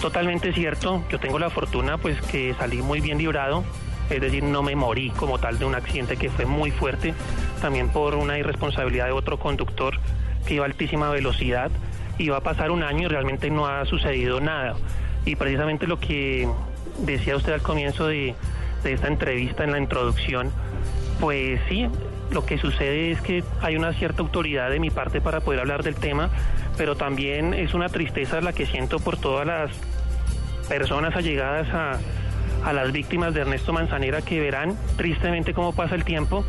Totalmente 0.00 0.52
cierto. 0.52 1.02
Yo 1.10 1.18
tengo 1.18 1.38
la 1.38 1.50
fortuna 1.50 1.98
pues 1.98 2.20
que 2.22 2.54
salí 2.54 2.82
muy 2.82 3.00
bien 3.00 3.18
librado. 3.18 3.64
Es 4.10 4.20
decir, 4.20 4.42
no 4.42 4.62
me 4.62 4.76
morí 4.76 5.10
como 5.10 5.38
tal 5.38 5.58
de 5.58 5.64
un 5.64 5.74
accidente 5.74 6.16
que 6.16 6.28
fue 6.28 6.44
muy 6.44 6.70
fuerte, 6.70 7.14
también 7.62 7.88
por 7.88 8.14
una 8.14 8.38
irresponsabilidad 8.38 9.06
de 9.06 9.12
otro 9.12 9.38
conductor 9.38 9.98
que 10.46 10.54
iba 10.54 10.64
a 10.64 10.66
altísima 10.66 11.08
velocidad. 11.10 11.70
Iba 12.18 12.36
a 12.36 12.40
pasar 12.40 12.70
un 12.70 12.82
año 12.82 13.06
y 13.06 13.08
realmente 13.08 13.50
no 13.50 13.66
ha 13.66 13.86
sucedido 13.86 14.40
nada. 14.40 14.76
Y 15.24 15.36
precisamente 15.36 15.86
lo 15.86 15.98
que 15.98 16.46
decía 16.98 17.34
usted 17.34 17.54
al 17.54 17.62
comienzo 17.62 18.06
de, 18.06 18.34
de 18.82 18.92
esta 18.92 19.08
entrevista, 19.08 19.64
en 19.64 19.72
la 19.72 19.78
introducción, 19.78 20.52
pues 21.18 21.60
sí, 21.68 21.88
lo 22.34 22.44
que 22.44 22.58
sucede 22.58 23.12
es 23.12 23.20
que 23.20 23.44
hay 23.62 23.76
una 23.76 23.92
cierta 23.92 24.22
autoridad 24.22 24.68
de 24.70 24.80
mi 24.80 24.90
parte 24.90 25.20
para 25.20 25.40
poder 25.40 25.60
hablar 25.60 25.82
del 25.82 25.94
tema, 25.94 26.30
pero 26.76 26.96
también 26.96 27.54
es 27.54 27.74
una 27.74 27.88
tristeza 27.88 28.40
la 28.40 28.52
que 28.52 28.66
siento 28.66 28.98
por 28.98 29.16
todas 29.16 29.46
las 29.46 29.70
personas 30.68 31.14
allegadas 31.14 31.68
a, 31.72 31.98
a 32.68 32.72
las 32.72 32.92
víctimas 32.92 33.34
de 33.34 33.42
Ernesto 33.42 33.72
Manzanera 33.72 34.22
que 34.22 34.40
verán 34.40 34.76
tristemente 34.96 35.54
cómo 35.54 35.74
pasa 35.74 35.94
el 35.94 36.04
tiempo 36.04 36.44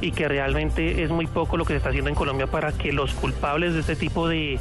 y 0.00 0.12
que 0.12 0.28
realmente 0.28 1.02
es 1.02 1.10
muy 1.10 1.26
poco 1.26 1.56
lo 1.56 1.64
que 1.64 1.74
se 1.74 1.78
está 1.78 1.90
haciendo 1.90 2.08
en 2.08 2.16
Colombia 2.16 2.46
para 2.46 2.72
que 2.72 2.92
los 2.92 3.12
culpables 3.14 3.74
de 3.74 3.80
este 3.80 3.96
tipo 3.96 4.28
de, 4.28 4.58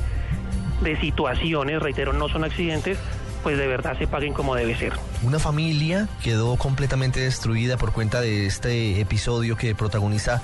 de 0.81 0.99
situaciones, 0.99 1.81
reitero, 1.81 2.13
no 2.13 2.29
son 2.29 2.43
accidentes, 2.43 2.99
pues 3.45 3.59
de 3.59 3.67
verdad 3.67 3.95
se 3.95 4.07
paguen 4.07 4.33
como 4.33 4.55
debe 4.55 4.75
ser. 4.75 4.93
Una 5.21 5.37
familia 5.37 6.09
quedó 6.23 6.55
completamente 6.55 7.19
destruida 7.19 7.77
por 7.77 7.93
cuenta 7.93 8.19
de 8.19 8.47
este 8.47 8.99
episodio 8.99 9.55
que 9.55 9.75
protagoniza 9.75 10.41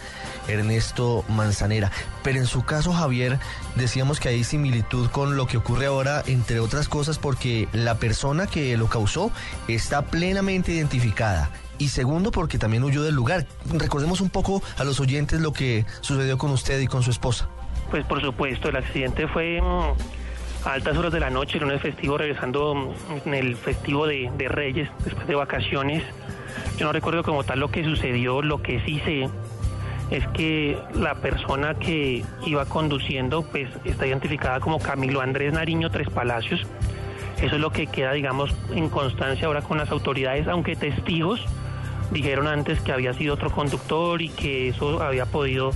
Ernesto 0.48 1.26
Manzanera. 1.28 1.92
Pero 2.22 2.38
en 2.38 2.46
su 2.46 2.64
caso, 2.64 2.94
Javier, 2.94 3.40
decíamos 3.76 4.20
que 4.20 4.30
hay 4.30 4.44
similitud 4.44 5.10
con 5.10 5.36
lo 5.36 5.48
que 5.48 5.58
ocurre 5.58 5.88
ahora, 5.88 6.22
entre 6.28 6.60
otras 6.60 6.88
cosas, 6.88 7.18
porque 7.18 7.68
la 7.74 7.96
persona 7.96 8.46
que 8.46 8.78
lo 8.78 8.86
causó 8.86 9.32
está 9.68 10.04
plenamente 10.04 10.72
identificada. 10.72 11.50
Y 11.80 11.88
segundo, 11.88 12.30
porque 12.30 12.60
también 12.60 12.84
huyó 12.84 13.02
del 13.02 13.16
lugar. 13.16 13.48
Recordemos 13.74 14.22
un 14.22 14.30
poco 14.30 14.62
a 14.78 14.84
los 14.84 15.00
oyentes 15.00 15.42
lo 15.42 15.54
que 15.54 15.88
sucedió 16.02 16.38
con 16.38 16.52
usted 16.52 16.80
y 16.80 16.86
con 16.86 17.02
su 17.02 17.10
esposa. 17.10 17.50
Pues 17.90 18.06
por 18.06 18.22
supuesto, 18.22 18.70
el 18.70 18.76
accidente 18.76 19.28
fue 19.28 19.60
a 20.66 20.74
altas 20.74 20.98
horas 20.98 21.12
de 21.12 21.20
la 21.20 21.30
noche, 21.30 21.58
el 21.58 21.64
lunes 21.64 21.82
festivo, 21.82 22.18
regresando 22.18 22.94
en 23.26 23.34
el 23.34 23.56
festivo 23.56 24.08
de, 24.08 24.32
de 24.38 24.48
Reyes, 24.48 24.90
después 25.04 25.28
de 25.28 25.36
vacaciones. 25.36 26.04
Yo 26.78 26.86
no 26.86 26.92
recuerdo 26.92 27.24
como 27.24 27.44
tal 27.44 27.60
lo 27.60 27.70
que 27.70 27.84
sucedió, 27.84 28.42
lo 28.42 28.62
que 28.62 28.80
sí 28.86 29.00
sé 29.06 29.30
es 30.12 30.28
que 30.30 30.78
la 30.94 31.16
persona 31.16 31.76
que 31.76 32.24
iba 32.46 32.66
conduciendo 32.66 33.44
pues 33.44 33.70
está 33.86 34.06
identificada 34.06 34.60
como 34.60 34.78
Camilo 34.78 35.22
Andrés 35.22 35.54
Nariño 35.54 35.90
Tres 35.90 36.10
Palacios. 36.10 36.68
Eso 37.42 37.56
es 37.56 37.62
lo 37.62 37.72
que 37.72 37.88
queda, 37.88 38.12
digamos, 38.12 38.54
en 38.72 38.90
constancia 38.90 39.48
ahora 39.48 39.62
con 39.62 39.78
las 39.78 39.90
autoridades, 39.90 40.48
aunque 40.48 40.76
testigos 40.76 41.44
dijeron 42.12 42.48
antes 42.48 42.82
que 42.82 42.92
había 42.92 43.14
sido 43.14 43.34
otro 43.34 43.50
conductor 43.50 44.22
y 44.22 44.30
que 44.30 44.68
eso 44.68 45.02
había 45.02 45.26
podido 45.26 45.72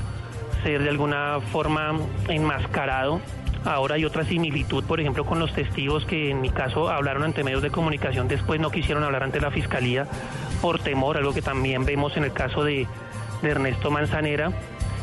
ser 0.63 0.83
de 0.83 0.89
alguna 0.89 1.39
forma 1.51 1.93
enmascarado. 2.27 3.21
Ahora 3.65 3.95
hay 3.95 4.05
otra 4.05 4.23
similitud, 4.23 4.83
por 4.83 4.99
ejemplo, 4.99 5.25
con 5.25 5.39
los 5.39 5.51
testigos 5.51 6.05
que 6.05 6.29
en 6.29 6.39
mi 6.39 6.51
caso 6.51 6.89
hablaron 6.89 7.23
ante 7.23 7.43
medios 7.43 7.63
de 7.63 7.71
comunicación, 7.71 8.27
después 8.27 8.59
no 8.59 8.69
quisieron 8.69 9.03
hablar 9.03 9.23
ante 9.23 9.41
la 9.41 9.49
fiscalía 9.49 10.07
por 10.61 10.79
temor, 10.79 11.17
algo 11.17 11.33
que 11.33 11.41
también 11.41 11.83
vemos 11.83 12.15
en 12.15 12.25
el 12.25 12.31
caso 12.31 12.63
de, 12.63 12.87
Ernesto 13.41 13.91
Manzanera. 13.91 14.51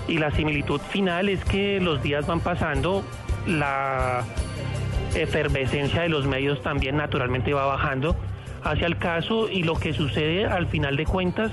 Y 0.09 0.19
la 0.19 0.33
similitud 0.33 0.81
final 0.81 1.29
es 1.29 1.45
que 1.45 1.81
los 1.81 2.03
días 2.03 2.27
van 2.27 2.41
pasando, 2.41 3.05
la 3.47 4.25
efervescencia 5.15 6.03
de 6.03 6.09
los 6.09 6.27
medios 6.27 6.61
también 6.63 6.97
naturalmente 6.97 7.53
va 7.53 7.67
bajando 7.67 8.17
hacia 8.65 8.87
el 8.87 8.97
caso 8.97 9.49
y 9.49 9.63
lo 9.63 9.75
que 9.75 9.93
sucede 9.93 10.47
al 10.47 10.67
final 10.67 10.97
de 10.97 11.05
cuentas, 11.05 11.53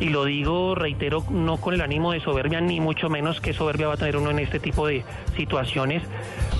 y 0.00 0.08
lo 0.08 0.24
digo, 0.24 0.74
reitero, 0.74 1.24
no 1.30 1.58
con 1.58 1.74
el 1.74 1.80
ánimo 1.80 2.12
de 2.12 2.20
soberbia, 2.20 2.60
ni 2.60 2.80
mucho 2.80 3.08
menos 3.08 3.40
que 3.40 3.52
soberbia 3.52 3.88
va 3.88 3.94
a 3.94 3.96
tener 3.96 4.16
uno 4.16 4.30
en 4.30 4.38
este 4.38 4.58
tipo 4.58 4.86
de 4.86 5.04
situaciones, 5.36 6.02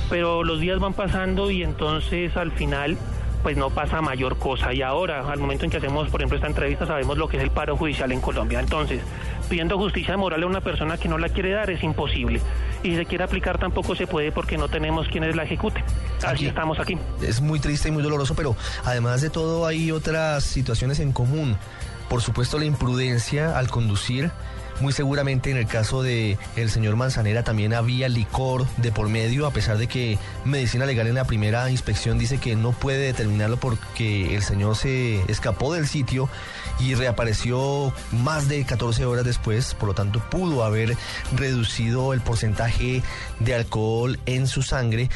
pero 0.09 0.45
los 0.45 0.61
días 0.61 0.79
van 0.79 0.95
pasando 0.95 1.51
y 1.51 1.63
entonces 1.63 2.37
al 2.37 2.53
final 2.53 2.97
pues 3.45 3.59
no 3.59 3.69
pasa 3.69 4.01
mayor 4.01 4.39
cosa. 4.39 4.73
Y 4.73 4.81
ahora, 4.81 5.31
al 5.31 5.39
momento 5.39 5.67
en 5.67 5.71
que 5.71 5.77
hacemos, 5.77 6.09
por 6.09 6.23
ejemplo, 6.23 6.37
esta 6.37 6.49
entrevista, 6.49 6.87
sabemos 6.87 7.19
lo 7.19 7.29
que 7.29 7.37
es 7.37 7.43
el 7.43 7.51
paro 7.51 7.77
judicial 7.77 8.11
en 8.11 8.23
Colombia. 8.23 8.59
Entonces, 8.59 9.03
pidiendo 9.51 9.77
justicia 9.77 10.17
moral 10.17 10.43
a 10.43 10.47
una 10.47 10.63
persona 10.63 10.97
que 10.97 11.11
no 11.11 11.19
la 11.19 11.29
quiere 11.29 11.51
dar 11.51 11.69
es 11.69 11.83
imposible. 11.83 12.41
Y 12.83 12.93
si 12.93 12.97
se 12.97 13.05
quiere 13.05 13.25
aplicar 13.25 13.59
tampoco 13.59 13.95
se 13.95 14.07
puede 14.07 14.33
porque 14.33 14.57
no 14.57 14.69
tenemos 14.69 15.09
quienes 15.09 15.37
la 15.37 15.43
ejecuten. 15.43 15.85
Así 16.25 16.47
estamos 16.47 16.79
aquí. 16.79 16.97
Es 17.21 17.43
muy 17.43 17.61
triste 17.61 17.91
y 17.91 17.93
muy 17.93 18.03
doloroso, 18.03 18.35
pero 18.35 18.57
además 18.83 19.21
de 19.21 19.29
todo 19.29 19.67
hay 19.67 19.93
otras 19.93 20.43
situaciones 20.43 20.99
en 21.01 21.13
común. 21.13 21.55
Por 22.09 22.23
supuesto, 22.23 22.59
la 22.59 22.65
imprudencia 22.65 23.59
al 23.59 23.69
conducir. 23.69 24.31
Muy 24.81 24.93
seguramente 24.93 25.53
en 25.53 25.57
el 25.57 25.67
caso 25.67 26.03
de 26.03 26.37
el 26.57 26.69
señor 26.69 26.97
Manzanera 26.97 27.45
también 27.45 27.75
había 27.75 28.09
licor 28.09 28.67
de 28.79 28.91
por 28.91 29.09
medio, 29.09 29.47
a 29.47 29.53
pesar 29.53 29.79
de 29.79 29.87
que 29.87 30.19
Medicina 30.45 30.85
Legal 30.85 31.07
en 31.07 31.15
la 31.15 31.25
primera 31.27 31.71
inspección 31.71 32.19
dice 32.19 32.39
que 32.39 32.57
no 32.57 32.73
puede 32.73 32.99
determinarlo 32.99 33.57
porque 33.57 34.35
el 34.35 34.43
señor 34.43 34.75
se 34.75 35.23
escapó 35.31 35.73
del 35.75 35.87
sitio 35.87 36.29
y 36.81 36.95
reapareció 36.95 37.93
más 38.11 38.49
de 38.49 38.65
14 38.65 39.05
horas 39.05 39.25
después, 39.25 39.75
por 39.75 39.91
lo 39.91 39.95
tanto 39.95 40.19
pudo 40.29 40.65
haber 40.65 40.97
reducido 41.37 42.13
el 42.13 42.21
porcentaje 42.21 43.03
de 43.39 43.55
alcohol 43.55 44.19
en 44.27 44.49
su 44.49 44.63
sangre, 44.63 45.09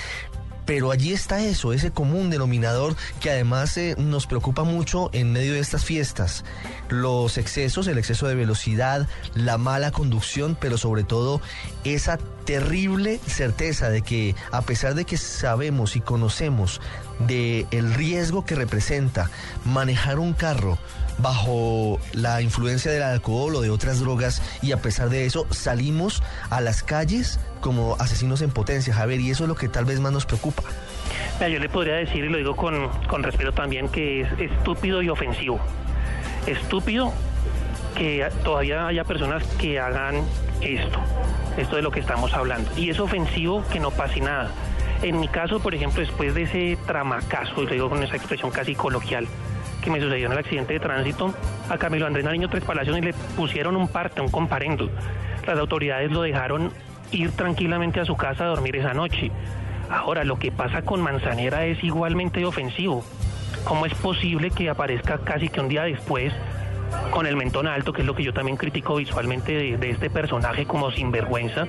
pero 0.68 0.90
allí 0.90 1.14
está 1.14 1.40
eso, 1.40 1.72
ese 1.72 1.92
común 1.92 2.28
denominador 2.28 2.94
que 3.20 3.30
además 3.30 3.74
eh, 3.78 3.94
nos 3.96 4.26
preocupa 4.26 4.64
mucho 4.64 5.08
en 5.14 5.32
medio 5.32 5.54
de 5.54 5.60
estas 5.60 5.82
fiestas. 5.82 6.44
Los 6.90 7.38
excesos, 7.38 7.86
el 7.86 7.96
exceso 7.96 8.28
de 8.28 8.34
velocidad, 8.34 9.08
la 9.34 9.56
mala 9.56 9.92
conducción, 9.92 10.58
pero 10.60 10.76
sobre 10.76 11.04
todo 11.04 11.40
esa 11.84 12.18
terrible 12.44 13.18
certeza 13.26 13.88
de 13.88 14.02
que 14.02 14.34
a 14.52 14.60
pesar 14.60 14.94
de 14.94 15.06
que 15.06 15.16
sabemos 15.16 15.96
y 15.96 16.02
conocemos 16.02 16.82
de 17.26 17.66
el 17.70 17.94
riesgo 17.94 18.44
que 18.44 18.54
representa 18.54 19.30
manejar 19.64 20.18
un 20.18 20.34
carro 20.34 20.78
bajo 21.18 21.98
la 22.12 22.42
influencia 22.42 22.90
del 22.90 23.02
alcohol 23.02 23.56
o 23.56 23.60
de 23.60 23.70
otras 23.70 24.00
drogas 24.00 24.40
y 24.62 24.72
a 24.72 24.82
pesar 24.82 25.10
de 25.10 25.26
eso 25.26 25.46
salimos 25.50 26.22
a 26.50 26.60
las 26.60 26.82
calles 26.82 27.40
como 27.68 27.96
asesinos 27.98 28.40
en 28.40 28.48
potencia, 28.48 28.94
Javier, 28.94 29.20
y 29.20 29.30
eso 29.30 29.44
es 29.44 29.48
lo 29.48 29.54
que 29.54 29.68
tal 29.68 29.84
vez 29.84 30.00
más 30.00 30.10
nos 30.10 30.24
preocupa. 30.24 30.62
Mira, 31.34 31.50
yo 31.50 31.58
le 31.58 31.68
podría 31.68 31.96
decir, 31.96 32.24
y 32.24 32.30
lo 32.30 32.38
digo 32.38 32.56
con, 32.56 32.88
con 33.08 33.22
respeto 33.22 33.52
también, 33.52 33.90
que 33.90 34.22
es 34.22 34.28
estúpido 34.38 35.02
y 35.02 35.10
ofensivo. 35.10 35.60
Estúpido 36.46 37.12
que 37.94 38.26
todavía 38.42 38.86
haya 38.86 39.04
personas 39.04 39.44
que 39.58 39.78
hagan 39.78 40.22
esto, 40.62 40.98
esto 41.58 41.76
de 41.76 41.82
lo 41.82 41.90
que 41.90 42.00
estamos 42.00 42.32
hablando. 42.32 42.70
Y 42.74 42.88
es 42.88 42.98
ofensivo 43.00 43.62
que 43.70 43.80
no 43.80 43.90
pase 43.90 44.22
nada. 44.22 44.50
En 45.02 45.20
mi 45.20 45.28
caso, 45.28 45.60
por 45.60 45.74
ejemplo, 45.74 46.00
después 46.00 46.34
de 46.34 46.44
ese 46.44 46.78
tramacazo, 46.86 47.64
y 47.64 47.66
lo 47.66 47.72
digo 47.72 47.90
con 47.90 48.02
esa 48.02 48.16
expresión 48.16 48.50
casi 48.50 48.74
coloquial, 48.74 49.28
que 49.82 49.90
me 49.90 50.00
sucedió 50.00 50.24
en 50.24 50.32
el 50.32 50.38
accidente 50.38 50.72
de 50.72 50.80
tránsito, 50.80 51.34
a 51.68 51.76
Camilo 51.76 52.06
Andrés 52.06 52.24
Nariño 52.24 52.48
Tres 52.48 52.64
Palacios 52.64 52.96
y 52.96 53.02
le 53.02 53.12
pusieron 53.36 53.76
un 53.76 53.88
parte, 53.88 54.22
un 54.22 54.30
comparendo. 54.30 54.88
Las 55.46 55.58
autoridades 55.58 56.10
lo 56.10 56.22
dejaron 56.22 56.72
ir 57.12 57.32
tranquilamente 57.32 58.00
a 58.00 58.04
su 58.04 58.16
casa 58.16 58.44
a 58.44 58.48
dormir 58.48 58.76
esa 58.76 58.94
noche. 58.94 59.30
Ahora, 59.90 60.24
lo 60.24 60.38
que 60.38 60.52
pasa 60.52 60.82
con 60.82 61.00
Manzanera 61.00 61.64
es 61.64 61.82
igualmente 61.82 62.44
ofensivo. 62.44 63.04
¿Cómo 63.64 63.86
es 63.86 63.94
posible 63.94 64.50
que 64.50 64.68
aparezca 64.68 65.18
casi 65.18 65.48
que 65.48 65.60
un 65.60 65.68
día 65.68 65.82
después 65.82 66.32
con 67.10 67.26
el 67.26 67.36
mentón 67.36 67.66
alto, 67.66 67.92
que 67.92 68.02
es 68.02 68.06
lo 68.06 68.14
que 68.14 68.24
yo 68.24 68.32
también 68.32 68.56
critico 68.56 68.96
visualmente 68.96 69.76
de, 69.76 69.90
este 69.90 70.10
personaje 70.10 70.66
como 70.66 70.90
sinvergüenza? 70.90 71.66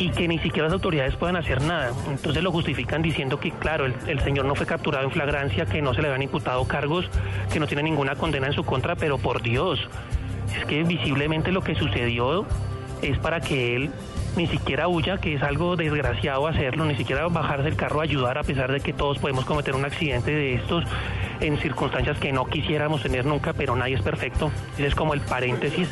y 0.00 0.10
que 0.10 0.28
ni 0.28 0.38
siquiera 0.38 0.68
las 0.68 0.74
autoridades 0.74 1.16
puedan 1.16 1.34
hacer 1.34 1.60
nada. 1.60 1.90
Entonces 2.08 2.40
lo 2.40 2.52
justifican 2.52 3.02
diciendo 3.02 3.40
que, 3.40 3.50
claro, 3.50 3.84
el, 3.84 3.96
el, 4.06 4.20
señor 4.20 4.44
no 4.44 4.54
fue 4.54 4.64
capturado 4.64 5.02
en 5.02 5.10
flagrancia, 5.10 5.66
que 5.66 5.82
no 5.82 5.92
se 5.92 6.02
le 6.02 6.06
habían 6.06 6.22
imputado 6.22 6.64
cargos, 6.68 7.10
que 7.52 7.58
no 7.58 7.66
tiene 7.66 7.82
ninguna 7.82 8.14
condena 8.14 8.46
en 8.46 8.52
su 8.52 8.62
contra, 8.62 8.94
pero 8.94 9.18
por 9.18 9.42
Dios, 9.42 9.80
es 10.56 10.64
que 10.66 10.84
visiblemente 10.84 11.50
lo 11.50 11.62
que 11.62 11.74
sucedió 11.74 12.46
es 13.02 13.18
para 13.18 13.40
que 13.40 13.76
él 13.76 13.90
ni 14.36 14.46
siquiera 14.46 14.88
huya, 14.88 15.18
que 15.18 15.34
es 15.34 15.42
algo 15.42 15.76
desgraciado 15.76 16.46
hacerlo, 16.46 16.84
ni 16.84 16.96
siquiera 16.96 17.26
bajarse 17.28 17.64
del 17.64 17.76
carro 17.76 18.00
a 18.00 18.04
ayudar, 18.04 18.38
a 18.38 18.42
pesar 18.42 18.70
de 18.72 18.80
que 18.80 18.92
todos 18.92 19.18
podemos 19.18 19.44
cometer 19.44 19.74
un 19.74 19.84
accidente 19.84 20.30
de 20.30 20.54
estos 20.54 20.84
en 21.40 21.58
circunstancias 21.58 22.18
que 22.18 22.32
no 22.32 22.46
quisiéramos 22.46 23.02
tener 23.02 23.24
nunca, 23.24 23.52
pero 23.52 23.76
nadie 23.76 23.94
es 23.94 24.02
perfecto. 24.02 24.50
Ese 24.74 24.86
es 24.86 24.94
como 24.94 25.14
el 25.14 25.20
paréntesis. 25.20 25.88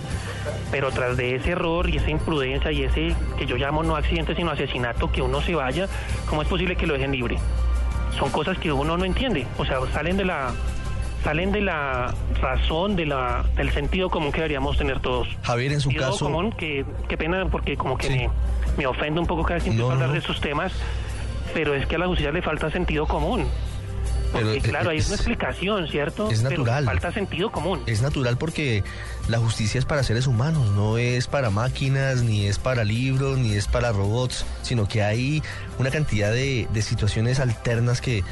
Pero 0.71 0.91
tras 0.91 1.17
de 1.17 1.37
ese 1.37 1.53
error 1.53 1.89
y 1.89 1.97
esa 1.97 2.11
imprudencia 2.11 2.73
y 2.73 2.83
ese 2.83 3.15
que 3.39 3.47
yo 3.47 3.57
llamo 3.57 3.83
no 3.83 3.97
accidente 3.97 4.35
sino 4.35 4.51
asesinato, 4.51 5.11
que 5.11 5.23
uno 5.23 5.41
se 5.41 5.55
vaya, 5.55 5.89
¿cómo 6.29 6.43
es 6.43 6.49
posible 6.49 6.77
que 6.77 6.87
lo 6.87 6.95
dejen 6.95 7.13
libre? 7.13 7.39
Son 8.19 8.31
cosas 8.31 8.59
que 8.59 8.73
uno 8.73 8.97
no 8.97 9.05
entiende, 9.05 9.47
o 9.59 9.65
sea, 9.65 9.79
salen 9.93 10.17
de 10.17 10.25
la 10.25 10.53
salen 11.27 11.51
de 11.51 11.61
la 11.61 12.15
razón, 12.41 12.95
de 12.95 13.05
la, 13.05 13.45
del 13.57 13.73
sentido 13.73 14.09
común 14.11 14.31
que 14.31 14.39
deberíamos 14.39 14.79
tener 14.79 15.01
todos. 15.01 15.27
Javier, 15.43 15.73
en 15.73 15.81
su 15.81 15.91
Sentido 15.91 16.13
caso... 16.13 16.27
común, 16.27 16.53
que, 16.53 16.85
qué 17.09 17.17
pena, 17.17 17.47
porque 17.51 17.77
como 17.77 17.99
que 17.99 18.07
Sí. 18.07 18.13
me, 18.15 18.31
me 18.79 18.87
ofende 18.87 19.19
un 19.19 19.27
poco 19.27 19.43
cada 19.43 19.55
vez 19.55 19.65
que 19.65 19.71
empiezo 19.71 19.87
No, 19.89 19.91
a 19.91 19.95
hablar 19.95 20.09
no. 20.11 20.13
de 20.15 20.21
estos 20.21 20.41
temas, 20.41 20.73
pero 21.53 21.75
es 21.75 21.85
que 21.87 21.97
a 21.97 21.99
la 21.99 22.07
justicia 22.07 22.31
le 22.31 22.43
falta 22.43 22.71
sentido 22.71 23.07
común. 23.07 23.45
Pero, 24.33 24.47
Porque 24.47 24.59
eh, 24.59 24.63
claro, 24.71 24.91
hay 24.91 24.99
es- 24.99 25.07
una 25.07 25.17
explicación, 25.17 25.89
¿cierto? 25.89 26.31
es 26.31 26.39
Pero 26.43 26.51
natural. 26.51 26.85
falta 26.85 27.13
sentido 27.13 27.51
común. 27.51 27.81
Es 27.87 28.03
natural 28.03 28.37
porque 28.37 28.85
la 29.29 29.39
justicia 29.39 29.79
es 29.81 29.85
para 29.85 30.03
seres 30.05 30.27
humanos, 30.29 30.71
no 30.73 30.97
es 30.99 31.27
para 31.27 31.51
máquinas, 31.51 32.23
ni 32.23 32.47
es 32.47 32.59
para 32.61 32.85
libros, 32.85 33.37
ni 33.39 33.55
es 33.55 33.67
para 33.67 33.91
robots, 33.93 34.45
sino 34.63 34.87
que 34.89 35.03
hay 35.03 35.43
una 35.79 35.91
cantidad 35.91 36.31
de, 36.33 36.69
de 36.73 36.83
situaciones 36.83 37.41
alternas 37.41 38.01
que, 38.01 38.23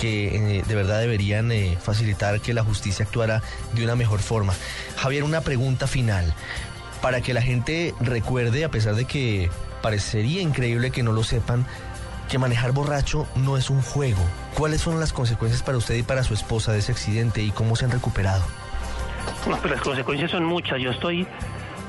que 0.00 0.58
eh, 0.58 0.64
de 0.66 0.74
verdad 0.74 1.00
deberían 1.00 1.52
eh, 1.52 1.76
facilitar 1.80 2.40
que 2.40 2.54
la 2.54 2.64
justicia 2.64 3.04
actuara 3.04 3.42
de 3.74 3.84
una 3.84 3.96
mejor 3.96 4.20
forma. 4.20 4.54
Javier, 4.96 5.24
una 5.24 5.42
pregunta 5.42 5.86
final. 5.86 6.32
Para 7.02 7.20
que 7.20 7.34
la 7.34 7.42
gente 7.42 7.94
recuerde, 8.00 8.64
a 8.64 8.70
pesar 8.70 8.94
de 8.94 9.04
que 9.04 9.50
parecería 9.82 10.40
increíble 10.40 10.90
que 10.90 11.02
no 11.02 11.12
lo 11.12 11.22
sepan, 11.22 11.66
que 12.30 12.38
manejar 12.38 12.72
borracho 12.72 13.26
no 13.36 13.56
es 13.56 13.70
un 13.70 13.82
juego. 13.82 14.22
¿Cuáles 14.54 14.80
son 14.80 15.00
las 15.00 15.12
consecuencias 15.12 15.62
para 15.62 15.78
usted 15.78 15.96
y 15.96 16.02
para 16.02 16.24
su 16.24 16.34
esposa 16.34 16.72
de 16.72 16.78
ese 16.78 16.92
accidente 16.92 17.42
y 17.42 17.50
cómo 17.50 17.76
se 17.76 17.84
han 17.84 17.90
recuperado? 17.90 18.42
Las 19.68 19.80
consecuencias 19.80 20.30
son 20.30 20.44
muchas. 20.44 20.80
Yo 20.80 20.90
estoy 20.90 21.26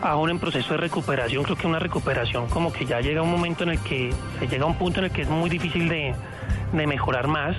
aún 0.02 0.30
en 0.32 0.40
proceso 0.40 0.74
de 0.74 0.78
recuperación. 0.78 1.44
Creo 1.44 1.56
que 1.56 1.68
una 1.68 1.80
recuperación 1.80 2.48
como 2.48 2.74
que 2.74 2.86
ya 2.86 3.00
llega 3.02 3.22
un 3.22 3.32
momento 3.32 3.64
en 3.64 3.72
el 3.72 3.80
que 3.80 4.14
se 4.40 4.48
llega 4.48 4.64
a 4.64 4.68
un 4.68 4.78
punto 4.78 5.00
en 5.00 5.06
el 5.06 5.12
que 5.12 5.22
es 5.22 5.30
muy 5.30 5.50
difícil 5.50 5.88
de 5.88 6.16
mejorar 6.74 7.28
más. 7.28 7.56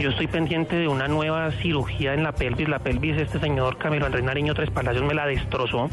Yo 0.00 0.08
estoy 0.08 0.28
pendiente 0.28 0.76
de 0.76 0.88
una 0.88 1.08
nueva 1.08 1.50
cirugía 1.60 2.14
en 2.14 2.22
la 2.22 2.32
pelvis. 2.32 2.66
La 2.70 2.78
pelvis, 2.78 3.18
este 3.18 3.38
señor 3.38 3.76
Camilo 3.76 4.06
Andrés 4.06 4.24
Nariño 4.24 4.54
Tres 4.54 4.70
Palacios 4.70 5.04
me 5.04 5.12
la 5.12 5.26
destrozó. 5.26 5.90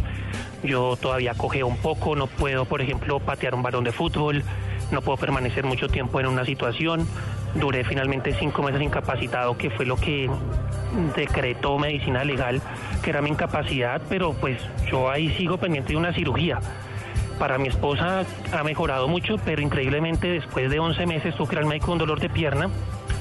Yo 0.64 0.96
todavía 0.96 1.34
cogeo 1.34 1.68
un 1.68 1.76
poco, 1.76 2.16
no 2.16 2.28
puedo, 2.28 2.64
por 2.64 2.82
ejemplo, 2.82 3.20
patear 3.20 3.54
un 3.54 3.64
balón 3.64 3.84
de 3.84 3.92
fútbol, 3.92 4.44
no 4.92 5.02
puedo 5.02 5.18
permanecer 5.18 5.66
mucho 5.66 5.90
tiempo 5.90 6.22
en 6.22 6.28
una 6.28 6.46
situación. 6.46 7.06
Duré 7.56 7.84
finalmente 7.84 8.34
cinco 8.40 8.64
meses 8.64 8.82
incapacitado, 8.82 9.58
que 9.58 9.72
fue 9.72 9.86
lo 9.86 9.98
que 9.98 10.30
decretó 11.18 11.78
medicina 11.78 12.24
legal, 12.24 12.62
que 13.04 13.10
era 13.10 13.22
mi 13.22 13.32
incapacidad, 13.32 14.02
pero 14.08 14.32
pues 14.32 14.58
yo 14.90 15.12
ahí 15.12 15.36
sigo 15.36 15.58
pendiente 15.58 15.92
de 15.92 15.98
una 15.98 16.14
cirugía. 16.14 16.60
Para 17.40 17.58
mi 17.58 17.68
esposa 17.68 18.24
ha 18.54 18.64
mejorado 18.64 19.10
mucho, 19.10 19.36
pero 19.44 19.62
increíblemente 19.62 20.30
después 20.30 20.72
de 20.72 20.80
11 20.80 21.06
meses 21.08 21.36
tuvo 21.36 21.50
que 21.50 21.56
ir 21.56 21.60
al 21.60 21.66
médico 21.66 21.88
con 21.88 21.98
dolor 21.98 22.22
de 22.22 22.30
pierna. 22.30 22.70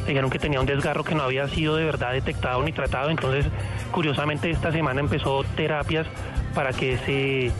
Dijeron 0.07 0.31
que 0.31 0.38
tenía 0.38 0.61
un 0.61 0.66
desgarro 0.66 1.05
que 1.05 1.14
no 1.14 1.23
había 1.23 1.49
sido 1.49 1.77
de 1.77 1.85
verdad 1.85 2.12
detectado 2.12 2.62
ni 2.62 2.73
tratado. 2.73 3.11
Entonces, 3.11 3.47
curiosamente, 3.90 4.51
esta 4.51 4.71
semana 4.73 5.01
empezó 5.01 5.45
terapias 5.57 6.07
para 6.55 6.73
que 6.73 6.97
se, 6.99 7.53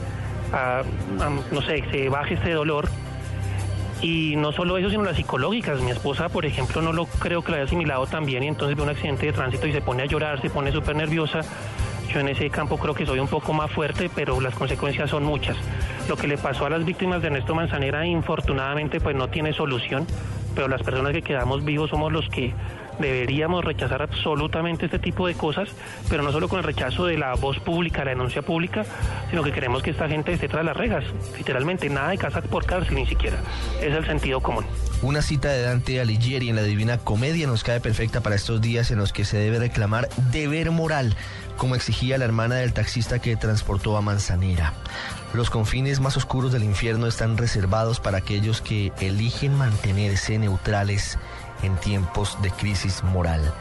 ah, 0.52 0.82
ah, 1.20 1.30
no 1.50 1.62
sé, 1.62 1.85
se 1.90 2.09
baje 2.09 2.35
este 2.35 2.52
dolor. 2.52 2.88
Y 4.02 4.37
no 4.37 4.52
solo 4.52 4.76
eso, 4.76 4.90
sino 4.90 5.04
las 5.04 5.16
psicológicas. 5.16 5.80
Mi 5.80 5.90
esposa, 5.90 6.28
por 6.28 6.44
ejemplo, 6.44 6.82
no 6.82 6.92
lo 6.92 7.06
creo 7.06 7.42
que 7.42 7.50
lo 7.50 7.56
haya 7.56 7.64
asimilado 7.64 8.06
también 8.06 8.42
y 8.42 8.48
entonces 8.48 8.76
ve 8.76 8.82
un 8.82 8.90
accidente 8.90 9.26
de 9.26 9.32
tránsito 9.32 9.66
y 9.66 9.72
se 9.72 9.80
pone 9.80 10.02
a 10.02 10.06
llorar, 10.06 10.40
se 10.40 10.50
pone 10.50 10.70
súper 10.70 10.96
nerviosa. 10.96 11.40
Yo 12.09 12.20
en 12.20 12.28
ese 12.28 12.48
campo 12.50 12.78
creo 12.78 12.94
que 12.94 13.04
soy 13.04 13.18
un 13.18 13.26
poco 13.26 13.52
más 13.52 13.70
fuerte, 13.70 14.11
pero 14.14 14.40
las 14.40 14.54
consecuencias 14.54 15.11
son 15.11 15.24
muchas. 15.24 15.56
Lo 16.09 16.16
que 16.16 16.28
le 16.28 16.38
pasó 16.38 16.66
a 16.66 16.70
las 16.70 16.85
víctimas 16.85 17.20
de 17.20 17.28
Ernesto 17.28 17.54
Manzanera, 17.54 18.06
infortunadamente, 18.06 19.00
pues 19.00 19.16
no 19.16 19.28
tiene 19.28 19.52
solución, 19.52 20.06
pero 20.57 20.69
las 20.69 20.83
personas 20.83 21.12
que 21.12 21.21
quedamos 21.21 21.64
vivos 21.64 21.90
somos 21.90 22.11
los 22.11 22.27
que 22.31 22.53
deberíamos 22.98 23.64
rechazar 23.64 24.02
absolutamente 24.02 24.87
este 24.87 24.98
tipo 24.98 25.26
de 25.26 25.35
cosas, 25.35 25.68
pero 26.09 26.22
no 26.22 26.32
solo 26.32 26.48
con 26.48 26.59
el 26.59 26.64
rechazo 26.64 27.06
de 27.06 27.18
la 27.18 27.35
voz 27.35 27.59
pública, 27.61 28.04
la 28.04 28.11
denuncia 28.11 28.42
pública, 28.42 28.85
sino 29.30 29.42
que 29.42 29.52
queremos 29.52 29.82
que 29.82 29.90
esta 29.90 30.09
gente 30.09 30.32
esté 30.32 30.48
tras 30.48 30.64
las 30.64 30.76
rejas, 30.76 31.04
literalmente, 31.37 31.88
nada 31.88 32.11
de 32.11 32.18
casa 32.18 32.42
por 32.42 32.64
cárcel 32.64 32.94
ni 32.94 33.06
siquiera. 33.06 33.38
Es 33.80 33.94
el 33.94 34.06
sentido 34.06 34.40
común. 34.40 34.64
Una 35.02 35.22
cita 35.22 35.50
de 35.50 35.62
Dante 35.62 36.00
Alighieri 36.00 36.48
en 36.48 36.56
la 36.56 36.62
Divina 36.62 36.98
Comedia 36.98 37.46
nos 37.46 37.64
cae 37.64 37.80
perfecta 37.80 38.22
para 38.22 38.37
estos 38.37 38.61
días 38.61 38.90
en 38.90 38.98
los 38.98 39.12
que 39.12 39.24
se 39.24 39.37
debe 39.37 39.59
reclamar 39.59 40.09
deber 40.30 40.70
moral, 40.70 41.14
como 41.56 41.74
exigía 41.74 42.18
la 42.18 42.24
hermana 42.24 42.56
del 42.56 42.72
taxista 42.72 43.18
que 43.18 43.37
transportó 43.37 43.96
a 43.96 44.00
Manzanera. 44.00 44.72
Los 45.35 45.50
confines 45.50 46.00
más 46.00 46.16
oscuros 46.16 46.52
del 46.52 46.64
infierno 46.64 47.06
están 47.06 47.37
reservados 47.37 48.00
para 48.00 48.18
aquellos 48.18 48.62
que 48.62 48.92
eligen 49.00 49.54
mantenerse 49.56 50.38
neutrales 50.38 51.18
en 51.62 51.77
tiempos 51.77 52.40
de 52.42 52.51
crisis 52.51 53.03
moral. 53.03 53.53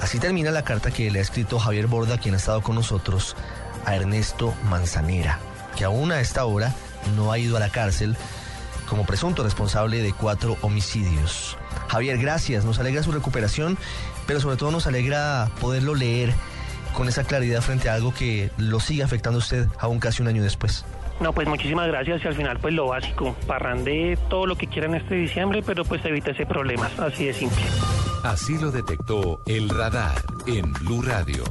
Así 0.00 0.18
termina 0.18 0.50
la 0.50 0.64
carta 0.64 0.90
que 0.90 1.10
le 1.10 1.18
ha 1.18 1.22
escrito 1.22 1.58
Javier 1.58 1.86
Borda, 1.86 2.18
quien 2.18 2.34
ha 2.34 2.38
estado 2.38 2.62
con 2.62 2.74
nosotros, 2.74 3.36
a 3.84 3.96
Ernesto 3.96 4.54
Manzanera, 4.64 5.38
que 5.76 5.84
aún 5.84 6.12
a 6.12 6.20
esta 6.20 6.44
hora 6.44 6.74
no 7.16 7.32
ha 7.32 7.38
ido 7.38 7.56
a 7.56 7.60
la 7.60 7.70
cárcel 7.70 8.16
como 8.88 9.04
presunto 9.04 9.42
responsable 9.42 10.02
de 10.02 10.12
cuatro 10.12 10.56
homicidios. 10.62 11.56
Javier, 11.88 12.18
gracias, 12.18 12.64
nos 12.64 12.78
alegra 12.78 13.02
su 13.02 13.12
recuperación, 13.12 13.78
pero 14.26 14.40
sobre 14.40 14.56
todo 14.56 14.70
nos 14.70 14.86
alegra 14.86 15.48
poderlo 15.60 15.94
leer 15.94 16.34
con 16.92 17.08
esa 17.08 17.24
claridad 17.24 17.60
frente 17.60 17.88
a 17.88 17.94
algo 17.94 18.12
que 18.14 18.50
lo 18.56 18.80
sigue 18.80 19.02
afectando 19.02 19.38
a 19.38 19.42
usted 19.42 19.66
aún 19.78 19.98
casi 19.98 20.22
un 20.22 20.28
año 20.28 20.42
después. 20.42 20.84
No, 21.20 21.34
pues 21.34 21.46
muchísimas 21.46 21.86
gracias 21.88 22.24
y 22.24 22.28
al 22.28 22.34
final 22.34 22.58
pues 22.58 22.72
lo 22.72 22.86
básico, 22.88 23.36
parrande 23.46 24.18
todo 24.30 24.46
lo 24.46 24.56
que 24.56 24.66
quieran 24.66 24.94
este 24.94 25.16
diciembre, 25.16 25.62
pero 25.64 25.84
pues 25.84 26.02
evítese 26.04 26.46
problemas, 26.46 26.98
así 26.98 27.26
de 27.26 27.34
simple. 27.34 27.62
Así 28.22 28.58
lo 28.58 28.70
detectó 28.70 29.42
el 29.46 29.68
radar 29.68 30.16
en 30.46 30.72
Blue 30.72 31.02
Radio. 31.02 31.44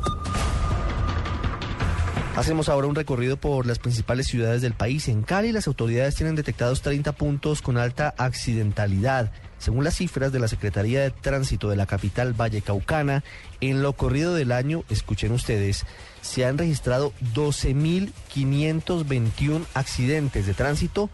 Hacemos 2.35 2.69
ahora 2.69 2.87
un 2.87 2.95
recorrido 2.95 3.37
por 3.37 3.65
las 3.65 3.79
principales 3.79 4.27
ciudades 4.27 4.61
del 4.61 4.73
país. 4.73 5.07
En 5.07 5.23
Cali 5.23 5.51
las 5.51 5.67
autoridades 5.67 6.15
tienen 6.15 6.35
detectados 6.35 6.81
30 6.81 7.11
puntos 7.11 7.61
con 7.61 7.77
alta 7.77 8.13
accidentalidad. 8.17 9.31
Según 9.59 9.83
las 9.83 9.97
cifras 9.97 10.31
de 10.31 10.39
la 10.39 10.47
Secretaría 10.47 11.01
de 11.01 11.11
Tránsito 11.11 11.69
de 11.69 11.75
la 11.75 11.85
capital 11.85 12.33
Vallecaucana, 12.33 13.23
en 13.61 13.83
lo 13.83 13.93
corrido 13.93 14.33
del 14.33 14.51
año, 14.51 14.83
escuchen 14.89 15.31
ustedes, 15.33 15.85
se 16.21 16.45
han 16.45 16.57
registrado 16.57 17.13
12.521 17.35 19.65
accidentes 19.73 20.47
de 20.47 20.53
tránsito 20.53 21.09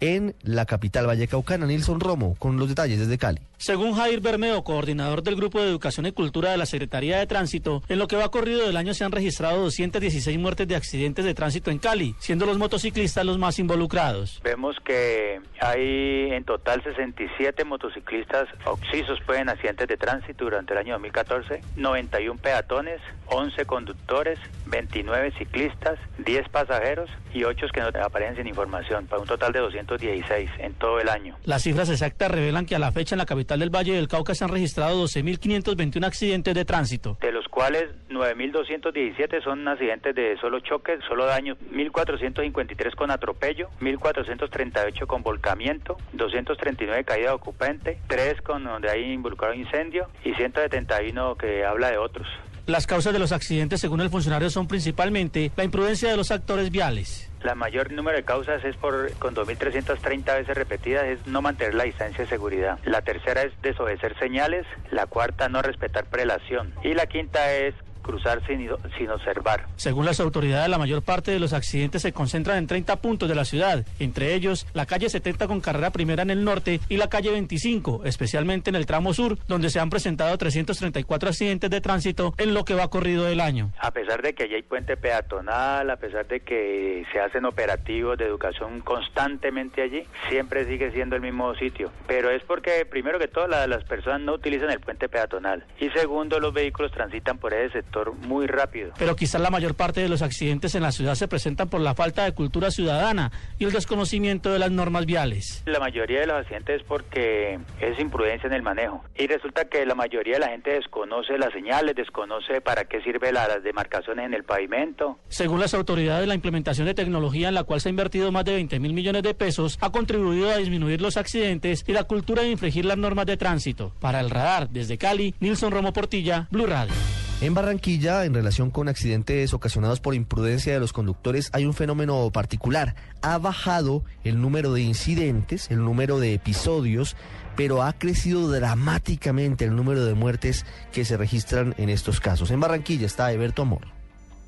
en 0.00 0.34
la 0.42 0.66
capital 0.66 1.06
vallecaucana. 1.06 1.66
Nilson 1.66 2.00
Romo, 2.00 2.34
con 2.38 2.58
los 2.58 2.68
detalles 2.68 2.98
desde 2.98 3.16
Cali. 3.18 3.40
Según 3.58 3.94
Jair 3.94 4.20
Bermeo, 4.20 4.62
coordinador 4.62 5.22
del 5.22 5.34
Grupo 5.34 5.62
de 5.62 5.68
Educación 5.68 6.04
y 6.04 6.12
Cultura 6.12 6.50
de 6.50 6.58
la 6.58 6.66
Secretaría 6.66 7.18
de 7.18 7.26
Tránsito, 7.26 7.82
en 7.88 7.98
lo 7.98 8.06
que 8.06 8.16
va 8.16 8.30
corrido 8.30 8.66
del 8.66 8.76
año 8.76 8.92
se 8.92 9.02
han 9.02 9.12
registrado 9.12 9.62
216 9.62 10.38
muertes 10.38 10.68
de 10.68 10.76
accidentes 10.76 11.24
de 11.24 11.32
tránsito 11.32 11.70
en 11.70 11.78
Cali, 11.78 12.14
siendo 12.18 12.44
los 12.44 12.58
motociclistas 12.58 13.24
los 13.24 13.38
más 13.38 13.58
involucrados. 13.58 14.42
Vemos 14.44 14.76
que 14.84 15.40
hay 15.58 16.32
en 16.32 16.44
total 16.44 16.82
67 16.82 17.64
motociclistas 17.64 18.46
oxisos 18.66 19.18
pues, 19.24 19.40
en 19.40 19.48
accidentes 19.48 19.88
de 19.88 19.96
tránsito 19.96 20.44
durante 20.44 20.74
el 20.74 20.78
año 20.80 20.92
2014, 20.92 21.62
91 21.76 22.38
peatones, 22.38 23.00
11 23.28 23.64
conductores, 23.64 24.38
29 24.66 25.32
ciclistas, 25.38 25.98
10 26.18 26.50
pasajeros 26.50 27.08
y 27.32 27.44
8 27.44 27.66
que 27.72 27.80
no 27.80 27.88
aparecen 28.04 28.36
sin 28.36 28.46
información, 28.48 29.06
para 29.06 29.22
un 29.22 29.28
total 29.28 29.52
de 29.52 29.60
216 29.60 30.50
en 30.58 30.74
todo 30.74 31.00
el 31.00 31.08
año. 31.08 31.36
Las 31.44 31.62
cifras 31.62 31.88
exactas 31.88 32.30
revelan 32.30 32.66
que 32.66 32.76
a 32.76 32.78
la 32.78 32.92
fecha 32.92 33.14
en 33.14 33.18
la 33.18 33.26
capital 33.26 33.45
del 33.54 33.70
Valle 33.70 33.94
del 33.94 34.08
Cauca 34.08 34.34
se 34.34 34.44
han 34.44 34.50
registrado 34.50 35.04
12.521 35.04 36.04
accidentes 36.04 36.54
de 36.54 36.64
tránsito. 36.64 37.16
De 37.20 37.30
los 37.30 37.46
cuales 37.48 37.84
9.217 38.10 39.42
son 39.44 39.66
accidentes 39.68 40.14
de 40.14 40.36
solo 40.40 40.60
choque, 40.60 40.98
solo 41.08 41.26
daño, 41.26 41.56
1.453 41.72 42.94
con 42.96 43.10
atropello, 43.10 43.68
1.438 43.80 45.06
con 45.06 45.22
volcamiento, 45.22 45.96
239 46.14 47.04
caída 47.04 47.28
de 47.28 47.34
ocupante, 47.34 47.98
3 48.08 48.42
con 48.42 48.64
donde 48.64 48.90
hay 48.90 49.12
involucrado 49.12 49.54
incendio 49.54 50.08
y 50.24 50.34
171 50.34 51.36
que 51.36 51.64
habla 51.64 51.90
de 51.90 51.98
otros. 51.98 52.26
Las 52.66 52.88
causas 52.88 53.12
de 53.12 53.20
los 53.20 53.30
accidentes, 53.30 53.80
según 53.80 54.00
el 54.00 54.10
funcionario, 54.10 54.50
son 54.50 54.66
principalmente 54.66 55.52
la 55.56 55.62
imprudencia 55.62 56.10
de 56.10 56.16
los 56.16 56.32
actores 56.32 56.70
viales. 56.70 57.30
La 57.46 57.54
mayor 57.54 57.92
número 57.92 58.16
de 58.16 58.24
causas 58.24 58.64
es 58.64 58.74
por, 58.74 59.12
con 59.20 59.36
2.330 59.36 60.24
veces 60.34 60.56
repetidas, 60.56 61.04
es 61.04 61.24
no 61.28 61.42
mantener 61.42 61.74
la 61.74 61.84
distancia 61.84 62.24
de 62.24 62.28
seguridad. 62.28 62.80
La 62.84 63.02
tercera 63.02 63.42
es 63.42 63.52
desobedecer 63.62 64.18
señales. 64.18 64.66
La 64.90 65.06
cuarta, 65.06 65.48
no 65.48 65.62
respetar 65.62 66.06
prelación. 66.06 66.74
Y 66.82 66.94
la 66.94 67.06
quinta 67.06 67.52
es 67.52 67.72
cruzar 68.06 68.44
sin, 68.46 68.68
sin, 68.96 69.10
observar. 69.10 69.66
Según 69.76 70.06
las 70.06 70.20
autoridades, 70.20 70.68
la 70.68 70.78
mayor 70.78 71.02
parte 71.02 71.30
de 71.30 71.40
los 71.40 71.52
accidentes 71.52 72.02
se 72.02 72.12
concentran 72.12 72.58
en 72.58 72.66
30 72.66 72.96
puntos 72.96 73.28
de 73.28 73.34
la 73.34 73.44
ciudad, 73.44 73.84
entre 73.98 74.34
ellos 74.34 74.66
la 74.72 74.86
calle 74.86 75.08
70 75.08 75.46
con 75.46 75.60
carrera 75.60 75.90
primera 75.90 76.22
en 76.22 76.30
el 76.30 76.44
norte 76.44 76.80
y 76.88 76.96
la 76.96 77.08
calle 77.08 77.30
25, 77.30 78.02
especialmente 78.04 78.70
en 78.70 78.76
el 78.76 78.86
tramo 78.86 79.12
sur, 79.12 79.38
donde 79.48 79.70
se 79.70 79.80
han 79.80 79.90
presentado 79.90 80.36
334 80.36 81.28
accidentes 81.28 81.70
de 81.70 81.80
tránsito 81.80 82.34
en 82.38 82.54
lo 82.54 82.64
que 82.64 82.74
va 82.74 82.88
corrido 82.88 83.24
del 83.24 83.40
año. 83.40 83.72
A 83.80 83.90
pesar 83.90 84.22
de 84.22 84.34
que 84.34 84.44
allí 84.44 84.54
hay 84.54 84.62
puente 84.62 84.96
peatonal, 84.96 85.90
a 85.90 85.96
pesar 85.96 86.26
de 86.26 86.40
que 86.40 87.04
se 87.12 87.20
hacen 87.20 87.44
operativos 87.44 88.16
de 88.18 88.24
educación 88.24 88.80
constantemente 88.80 89.82
allí, 89.82 90.04
siempre 90.28 90.66
sigue 90.66 90.92
siendo 90.92 91.16
el 91.16 91.22
mismo 91.22 91.54
sitio. 91.54 91.90
Pero 92.06 92.30
es 92.30 92.42
porque, 92.44 92.86
primero 92.86 93.18
que 93.18 93.28
todo, 93.28 93.46
la, 93.46 93.66
las 93.66 93.84
personas 93.84 94.20
no 94.20 94.34
utilizan 94.34 94.70
el 94.70 94.80
puente 94.80 95.08
peatonal 95.08 95.64
y 95.78 95.90
segundo, 95.90 96.40
los 96.40 96.52
vehículos 96.52 96.92
transitan 96.92 97.38
por 97.38 97.54
ese 97.54 97.80
sector 97.80 97.95
muy 98.04 98.46
rápido. 98.46 98.92
Pero 98.98 99.16
quizás 99.16 99.40
la 99.40 99.50
mayor 99.50 99.74
parte 99.74 100.00
de 100.00 100.08
los 100.08 100.22
accidentes 100.22 100.74
en 100.74 100.82
la 100.82 100.92
ciudad 100.92 101.14
se 101.14 101.28
presentan 101.28 101.68
por 101.68 101.80
la 101.80 101.94
falta 101.94 102.24
de 102.24 102.32
cultura 102.32 102.70
ciudadana 102.70 103.32
y 103.58 103.64
el 103.64 103.72
desconocimiento 103.72 104.52
de 104.52 104.58
las 104.58 104.70
normas 104.70 105.06
viales. 105.06 105.62
La 105.66 105.80
mayoría 105.80 106.20
de 106.20 106.26
los 106.26 106.36
accidentes 106.36 106.80
es 106.80 106.86
porque 106.86 107.58
es 107.80 107.98
imprudencia 107.98 108.46
en 108.46 108.52
el 108.52 108.62
manejo. 108.62 109.02
Y 109.16 109.26
resulta 109.26 109.66
que 109.66 109.84
la 109.86 109.94
mayoría 109.94 110.34
de 110.34 110.40
la 110.40 110.48
gente 110.48 110.72
desconoce 110.72 111.38
las 111.38 111.52
señales, 111.52 111.94
desconoce 111.94 112.60
para 112.60 112.84
qué 112.84 113.00
sirve 113.02 113.32
las 113.32 113.62
demarcaciones 113.62 114.26
en 114.26 114.34
el 114.34 114.44
pavimento. 114.44 115.18
Según 115.28 115.60
las 115.60 115.74
autoridades, 115.74 116.28
la 116.28 116.34
implementación 116.34 116.86
de 116.86 116.94
tecnología 116.94 117.48
en 117.48 117.54
la 117.54 117.64
cual 117.64 117.80
se 117.80 117.88
ha 117.88 117.90
invertido 117.90 118.32
más 118.32 118.44
de 118.44 118.54
20 118.54 118.78
mil 118.80 118.92
millones 118.92 119.22
de 119.22 119.34
pesos 119.34 119.78
ha 119.80 119.90
contribuido 119.90 120.50
a 120.50 120.56
disminuir 120.56 121.00
los 121.00 121.16
accidentes 121.16 121.84
y 121.86 121.92
la 121.92 122.04
cultura 122.04 122.42
de 122.42 122.50
infringir 122.50 122.84
las 122.84 122.98
normas 122.98 123.26
de 123.26 123.36
tránsito. 123.36 123.92
Para 124.00 124.20
el 124.20 124.30
radar, 124.30 124.68
desde 124.70 124.98
Cali, 124.98 125.34
Nilson 125.40 125.72
Romo 125.72 125.92
Portilla, 125.92 126.48
Blue 126.50 126.66
Radio. 126.66 126.94
En 127.42 127.52
Barranquilla, 127.52 128.24
en 128.24 128.32
relación 128.32 128.70
con 128.70 128.88
accidentes 128.88 129.52
ocasionados 129.52 130.00
por 130.00 130.14
imprudencia 130.14 130.72
de 130.72 130.80
los 130.80 130.94
conductores, 130.94 131.50
hay 131.52 131.66
un 131.66 131.74
fenómeno 131.74 132.30
particular. 132.32 132.94
Ha 133.20 133.36
bajado 133.36 134.04
el 134.24 134.40
número 134.40 134.72
de 134.72 134.80
incidentes, 134.80 135.70
el 135.70 135.84
número 135.84 136.18
de 136.18 136.32
episodios, 136.32 137.14
pero 137.54 137.82
ha 137.82 137.92
crecido 137.92 138.50
dramáticamente 138.50 139.66
el 139.66 139.76
número 139.76 140.06
de 140.06 140.14
muertes 140.14 140.64
que 140.92 141.04
se 141.04 141.18
registran 141.18 141.74
en 141.76 141.90
estos 141.90 142.20
casos. 142.20 142.50
En 142.50 142.60
Barranquilla 142.60 143.04
está 143.04 143.30
Eberto 143.32 143.60
Amor. 143.60 143.86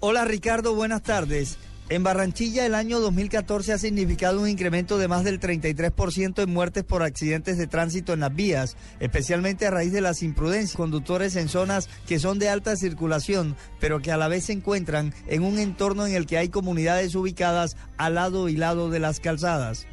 Hola 0.01 0.25
Ricardo, 0.25 0.75
buenas 0.75 1.03
tardes. 1.03 1.59
En 1.91 2.03
Barranquilla 2.03 2.67
el 2.67 2.75
año 2.75 3.01
2014 3.01 3.73
ha 3.73 3.79
significado 3.79 4.43
un 4.43 4.49
incremento 4.49 4.99
de 4.99 5.09
más 5.09 5.25
del 5.25 5.41
33% 5.41 6.43
en 6.43 6.53
muertes 6.53 6.85
por 6.85 7.03
accidentes 7.03 7.57
de 7.57 7.67
tránsito 7.67 8.13
en 8.13 8.21
las 8.21 8.35
vías, 8.35 8.77
especialmente 9.01 9.67
a 9.67 9.71
raíz 9.71 9.91
de 9.91 10.03
las 10.03 10.23
imprudencias. 10.23 10.77
Conductores 10.77 11.35
en 11.37 11.49
zonas 11.49 11.89
que 12.07 12.19
son 12.19 12.39
de 12.39 12.51
alta 12.51 12.77
circulación, 12.77 13.57
pero 13.81 14.01
que 14.01 14.13
a 14.13 14.19
la 14.19 14.29
vez 14.29 14.45
se 14.45 14.53
encuentran 14.53 15.15
en 15.29 15.43
un 15.43 15.59
entorno 15.59 16.07
en 16.07 16.15
el 16.15 16.27
que 16.27 16.37
hay 16.37 16.51
comunidades 16.51 17.15
ubicadas 17.15 17.79
al 17.97 18.17
lado 18.17 18.51
y 18.51 18.57
lado 18.57 18.91
de 18.91 18.99
las 18.99 19.19
calzadas. 19.19 19.87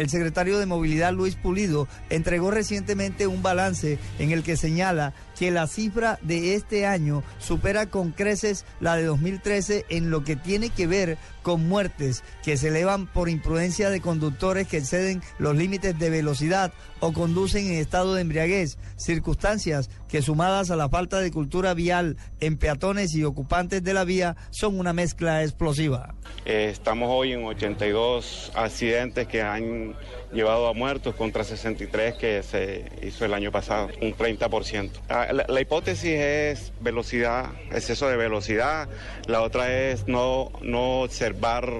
El 0.00 0.08
secretario 0.08 0.58
de 0.58 0.64
Movilidad 0.64 1.12
Luis 1.12 1.36
Pulido 1.36 1.86
entregó 2.08 2.50
recientemente 2.50 3.26
un 3.26 3.42
balance 3.42 3.98
en 4.18 4.30
el 4.30 4.42
que 4.42 4.56
señala 4.56 5.12
que 5.38 5.50
la 5.50 5.66
cifra 5.66 6.18
de 6.22 6.54
este 6.54 6.86
año 6.86 7.22
supera 7.38 7.84
con 7.84 8.12
creces 8.12 8.64
la 8.80 8.96
de 8.96 9.04
2013 9.04 9.84
en 9.90 10.08
lo 10.08 10.24
que 10.24 10.36
tiene 10.36 10.70
que 10.70 10.86
ver 10.86 11.18
con 11.42 11.68
muertes 11.68 12.22
que 12.42 12.56
se 12.56 12.68
elevan 12.68 13.06
por 13.06 13.28
imprudencia 13.28 13.90
de 13.90 14.00
conductores 14.00 14.68
que 14.68 14.78
exceden 14.78 15.22
los 15.38 15.56
límites 15.56 15.98
de 15.98 16.10
velocidad 16.10 16.72
o 17.00 17.12
conducen 17.12 17.66
en 17.66 17.74
estado 17.74 18.14
de 18.14 18.22
embriaguez, 18.22 18.78
circunstancias 18.96 19.90
que 20.08 20.22
sumadas 20.22 20.70
a 20.70 20.76
la 20.76 20.88
falta 20.88 21.20
de 21.20 21.30
cultura 21.30 21.74
vial 21.74 22.16
en 22.40 22.56
peatones 22.56 23.14
y 23.14 23.24
ocupantes 23.24 23.82
de 23.82 23.94
la 23.94 24.04
vía 24.04 24.36
son 24.50 24.78
una 24.78 24.92
mezcla 24.92 25.42
explosiva. 25.42 26.14
Eh, 26.44 26.68
estamos 26.70 27.08
hoy 27.10 27.32
en 27.32 27.44
82 27.44 28.52
accidentes 28.54 29.26
que 29.26 29.42
han 29.42 29.94
llevado 30.32 30.68
a 30.68 30.72
muertos 30.72 31.14
contra 31.14 31.44
63 31.44 32.14
que 32.14 32.42
se 32.42 32.84
hizo 33.02 33.24
el 33.24 33.34
año 33.34 33.50
pasado, 33.50 33.88
un 34.00 34.14
30%. 34.14 34.90
Ah, 35.08 35.28
La, 35.32 35.44
la 35.48 35.60
hipótesis 35.60 36.12
es 36.12 36.72
velocidad, 36.80 37.46
exceso 37.72 38.08
de 38.08 38.16
velocidad, 38.16 38.88
la 39.26 39.42
otra 39.42 39.90
es 39.90 40.06
no, 40.06 40.52
no 40.62 41.02
observar 41.02 41.70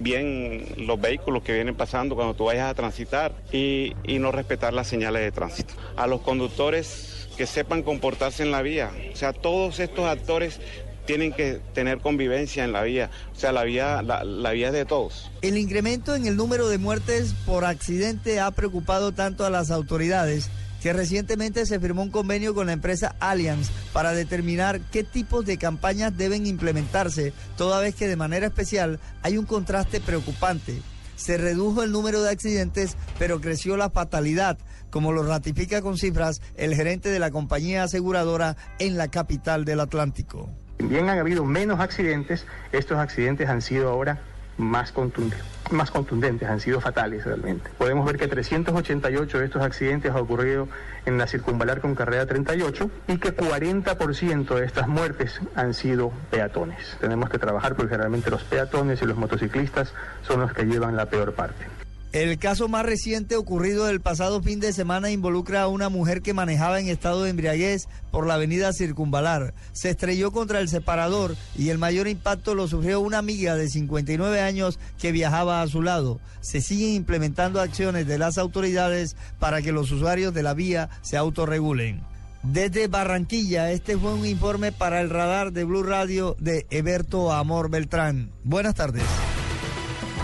bien 0.00 0.66
los 0.76 1.00
vehículos 1.00 1.42
que 1.42 1.52
vienen 1.52 1.74
pasando 1.74 2.14
cuando 2.14 2.34
tú 2.34 2.44
vayas 2.44 2.70
a 2.70 2.74
transitar 2.74 3.32
y, 3.52 3.94
y 4.04 4.18
no 4.18 4.32
respetar 4.32 4.72
las 4.72 4.88
señales 4.88 5.22
de 5.22 5.32
tránsito. 5.32 5.74
A 5.96 6.06
los 6.06 6.20
conductores 6.20 7.28
que 7.36 7.46
sepan 7.46 7.82
comportarse 7.82 8.42
en 8.42 8.50
la 8.50 8.62
vía, 8.62 8.90
o 9.12 9.16
sea, 9.16 9.32
todos 9.32 9.80
estos 9.80 10.06
actores 10.06 10.60
tienen 11.06 11.32
que 11.32 11.60
tener 11.72 11.98
convivencia 11.98 12.64
en 12.64 12.72
la 12.72 12.82
vía, 12.82 13.10
o 13.34 13.38
sea, 13.38 13.52
la 13.52 13.64
vía, 13.64 14.02
la, 14.02 14.24
la 14.24 14.50
vía 14.52 14.68
es 14.68 14.72
de 14.72 14.84
todos. 14.84 15.30
El 15.42 15.58
incremento 15.58 16.14
en 16.14 16.26
el 16.26 16.36
número 16.36 16.68
de 16.68 16.78
muertes 16.78 17.34
por 17.46 17.64
accidente 17.64 18.40
ha 18.40 18.50
preocupado 18.50 19.12
tanto 19.12 19.44
a 19.44 19.50
las 19.50 19.70
autoridades 19.70 20.50
que 20.84 20.92
recientemente 20.92 21.64
se 21.64 21.80
firmó 21.80 22.02
un 22.02 22.10
convenio 22.10 22.54
con 22.54 22.66
la 22.66 22.74
empresa 22.74 23.16
Allianz 23.18 23.70
para 23.94 24.12
determinar 24.12 24.82
qué 24.92 25.02
tipos 25.02 25.46
de 25.46 25.56
campañas 25.56 26.14
deben 26.14 26.46
implementarse, 26.46 27.32
toda 27.56 27.80
vez 27.80 27.94
que 27.94 28.06
de 28.06 28.16
manera 28.16 28.48
especial 28.48 29.00
hay 29.22 29.38
un 29.38 29.46
contraste 29.46 30.00
preocupante. 30.00 30.82
Se 31.16 31.38
redujo 31.38 31.82
el 31.82 31.90
número 31.90 32.22
de 32.22 32.28
accidentes, 32.28 32.98
pero 33.18 33.40
creció 33.40 33.78
la 33.78 33.88
fatalidad, 33.88 34.58
como 34.90 35.12
lo 35.12 35.22
ratifica 35.22 35.80
con 35.80 35.96
cifras 35.96 36.42
el 36.54 36.74
gerente 36.74 37.08
de 37.08 37.18
la 37.18 37.30
compañía 37.30 37.84
aseguradora 37.84 38.58
en 38.78 38.98
la 38.98 39.08
capital 39.08 39.64
del 39.64 39.80
Atlántico. 39.80 40.50
Bien 40.88 41.08
han 41.08 41.18
habido 41.18 41.44
menos 41.44 41.80
accidentes, 41.80 42.46
estos 42.72 42.98
accidentes 42.98 43.48
han 43.48 43.62
sido 43.62 43.88
ahora 43.88 44.18
más 44.56 44.92
contundentes, 44.92 45.44
más 45.70 45.90
contundentes, 45.90 46.48
han 46.48 46.60
sido 46.60 46.80
fatales 46.80 47.24
realmente. 47.24 47.70
Podemos 47.78 48.06
ver 48.06 48.16
que 48.16 48.28
388 48.28 49.38
de 49.38 49.44
estos 49.44 49.62
accidentes 49.62 50.12
han 50.12 50.18
ocurrido 50.18 50.68
en 51.06 51.18
la 51.18 51.26
circunvalar 51.26 51.80
con 51.80 51.94
carrera 51.94 52.26
38 52.26 52.90
y 53.08 53.18
que 53.18 53.36
40% 53.36 54.54
de 54.54 54.64
estas 54.64 54.86
muertes 54.86 55.40
han 55.56 55.74
sido 55.74 56.12
peatones. 56.30 56.96
Tenemos 57.00 57.30
que 57.30 57.38
trabajar 57.38 57.74
porque 57.74 57.96
realmente 57.96 58.30
los 58.30 58.44
peatones 58.44 59.02
y 59.02 59.06
los 59.06 59.16
motociclistas 59.16 59.92
son 60.22 60.40
los 60.40 60.52
que 60.52 60.64
llevan 60.64 60.96
la 60.96 61.06
peor 61.06 61.34
parte. 61.34 61.66
El 62.14 62.38
caso 62.38 62.68
más 62.68 62.86
reciente 62.86 63.34
ocurrido 63.34 63.88
el 63.88 64.00
pasado 64.00 64.40
fin 64.40 64.60
de 64.60 64.72
semana 64.72 65.10
involucra 65.10 65.62
a 65.62 65.66
una 65.66 65.88
mujer 65.88 66.22
que 66.22 66.32
manejaba 66.32 66.78
en 66.78 66.86
estado 66.86 67.24
de 67.24 67.30
embriaguez 67.30 67.88
por 68.12 68.24
la 68.24 68.34
avenida 68.34 68.72
Circunvalar. 68.72 69.52
Se 69.72 69.90
estrelló 69.90 70.30
contra 70.30 70.60
el 70.60 70.68
separador 70.68 71.34
y 71.58 71.70
el 71.70 71.78
mayor 71.78 72.06
impacto 72.06 72.54
lo 72.54 72.68
sufrió 72.68 73.00
una 73.00 73.18
amiga 73.18 73.56
de 73.56 73.68
59 73.68 74.40
años 74.40 74.78
que 75.00 75.10
viajaba 75.10 75.60
a 75.60 75.66
su 75.66 75.82
lado. 75.82 76.20
Se 76.40 76.60
siguen 76.60 76.90
implementando 76.90 77.60
acciones 77.60 78.06
de 78.06 78.16
las 78.16 78.38
autoridades 78.38 79.16
para 79.40 79.60
que 79.60 79.72
los 79.72 79.90
usuarios 79.90 80.32
de 80.32 80.44
la 80.44 80.54
vía 80.54 80.90
se 81.02 81.16
autorregulen. 81.16 82.04
Desde 82.44 82.86
Barranquilla, 82.86 83.72
este 83.72 83.98
fue 83.98 84.14
un 84.14 84.24
informe 84.24 84.70
para 84.70 85.00
el 85.00 85.10
radar 85.10 85.50
de 85.50 85.64
Blue 85.64 85.82
Radio 85.82 86.36
de 86.38 86.64
Eberto 86.70 87.32
Amor 87.32 87.70
Beltrán. 87.70 88.30
Buenas 88.44 88.76
tardes. 88.76 89.02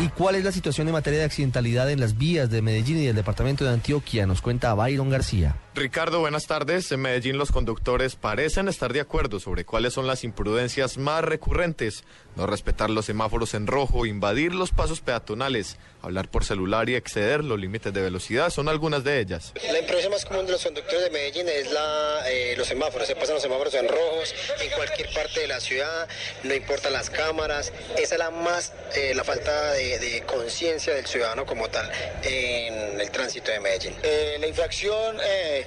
¿Y 0.00 0.08
cuál 0.08 0.34
es 0.34 0.44
la 0.44 0.50
situación 0.50 0.88
en 0.88 0.94
materia 0.94 1.18
de 1.18 1.26
accidentalidad 1.26 1.90
en 1.90 2.00
las 2.00 2.16
vías 2.16 2.48
de 2.48 2.62
Medellín 2.62 2.96
y 2.96 3.04
del 3.04 3.16
departamento 3.16 3.66
de 3.66 3.72
Antioquia? 3.72 4.24
Nos 4.24 4.40
cuenta 4.40 4.72
Byron 4.72 5.10
García. 5.10 5.56
Ricardo, 5.80 6.20
buenas 6.20 6.46
tardes. 6.46 6.92
En 6.92 7.00
Medellín 7.00 7.38
los 7.38 7.52
conductores 7.52 8.14
parecen 8.14 8.68
estar 8.68 8.92
de 8.92 9.00
acuerdo 9.00 9.40
sobre 9.40 9.64
cuáles 9.64 9.94
son 9.94 10.06
las 10.06 10.24
imprudencias 10.24 10.98
más 10.98 11.24
recurrentes. 11.24 12.04
No 12.36 12.46
respetar 12.46 12.90
los 12.90 13.06
semáforos 13.06 13.54
en 13.54 13.66
rojo, 13.66 14.04
invadir 14.04 14.54
los 14.54 14.72
pasos 14.72 15.00
peatonales, 15.00 15.78
hablar 16.02 16.30
por 16.30 16.44
celular 16.44 16.90
y 16.90 16.96
exceder 16.96 17.42
los 17.42 17.58
límites 17.58 17.94
de 17.94 18.02
velocidad 18.02 18.50
son 18.50 18.68
algunas 18.68 19.04
de 19.04 19.20
ellas. 19.20 19.54
La 19.72 19.78
imprudencia 19.78 20.10
más 20.10 20.26
común 20.26 20.44
de 20.44 20.52
los 20.52 20.62
conductores 20.62 21.04
de 21.04 21.10
Medellín 21.10 21.48
es 21.48 21.72
la, 21.72 22.30
eh, 22.30 22.54
los 22.58 22.68
semáforos. 22.68 23.08
Se 23.08 23.16
pasan 23.16 23.34
los 23.34 23.42
semáforos 23.42 23.72
en 23.72 23.88
rojos 23.88 24.34
en 24.60 24.70
cualquier 24.72 25.10
parte 25.14 25.40
de 25.40 25.48
la 25.48 25.60
ciudad, 25.60 26.08
no 26.44 26.54
importan 26.54 26.92
las 26.92 27.08
cámaras. 27.08 27.72
Esa 27.96 28.16
es 28.16 28.18
la 28.18 28.30
más, 28.30 28.74
eh, 28.94 29.14
la 29.14 29.24
falta 29.24 29.72
de, 29.72 29.98
de 29.98 30.22
conciencia 30.26 30.94
del 30.94 31.06
ciudadano 31.06 31.46
como 31.46 31.68
tal 31.68 31.90
en 32.22 33.00
el 33.00 33.10
tránsito 33.10 33.50
de 33.50 33.60
Medellín. 33.60 33.94
Eh, 34.02 34.36
la 34.38 34.46
infracción 34.46 35.16
eh, 35.24 35.66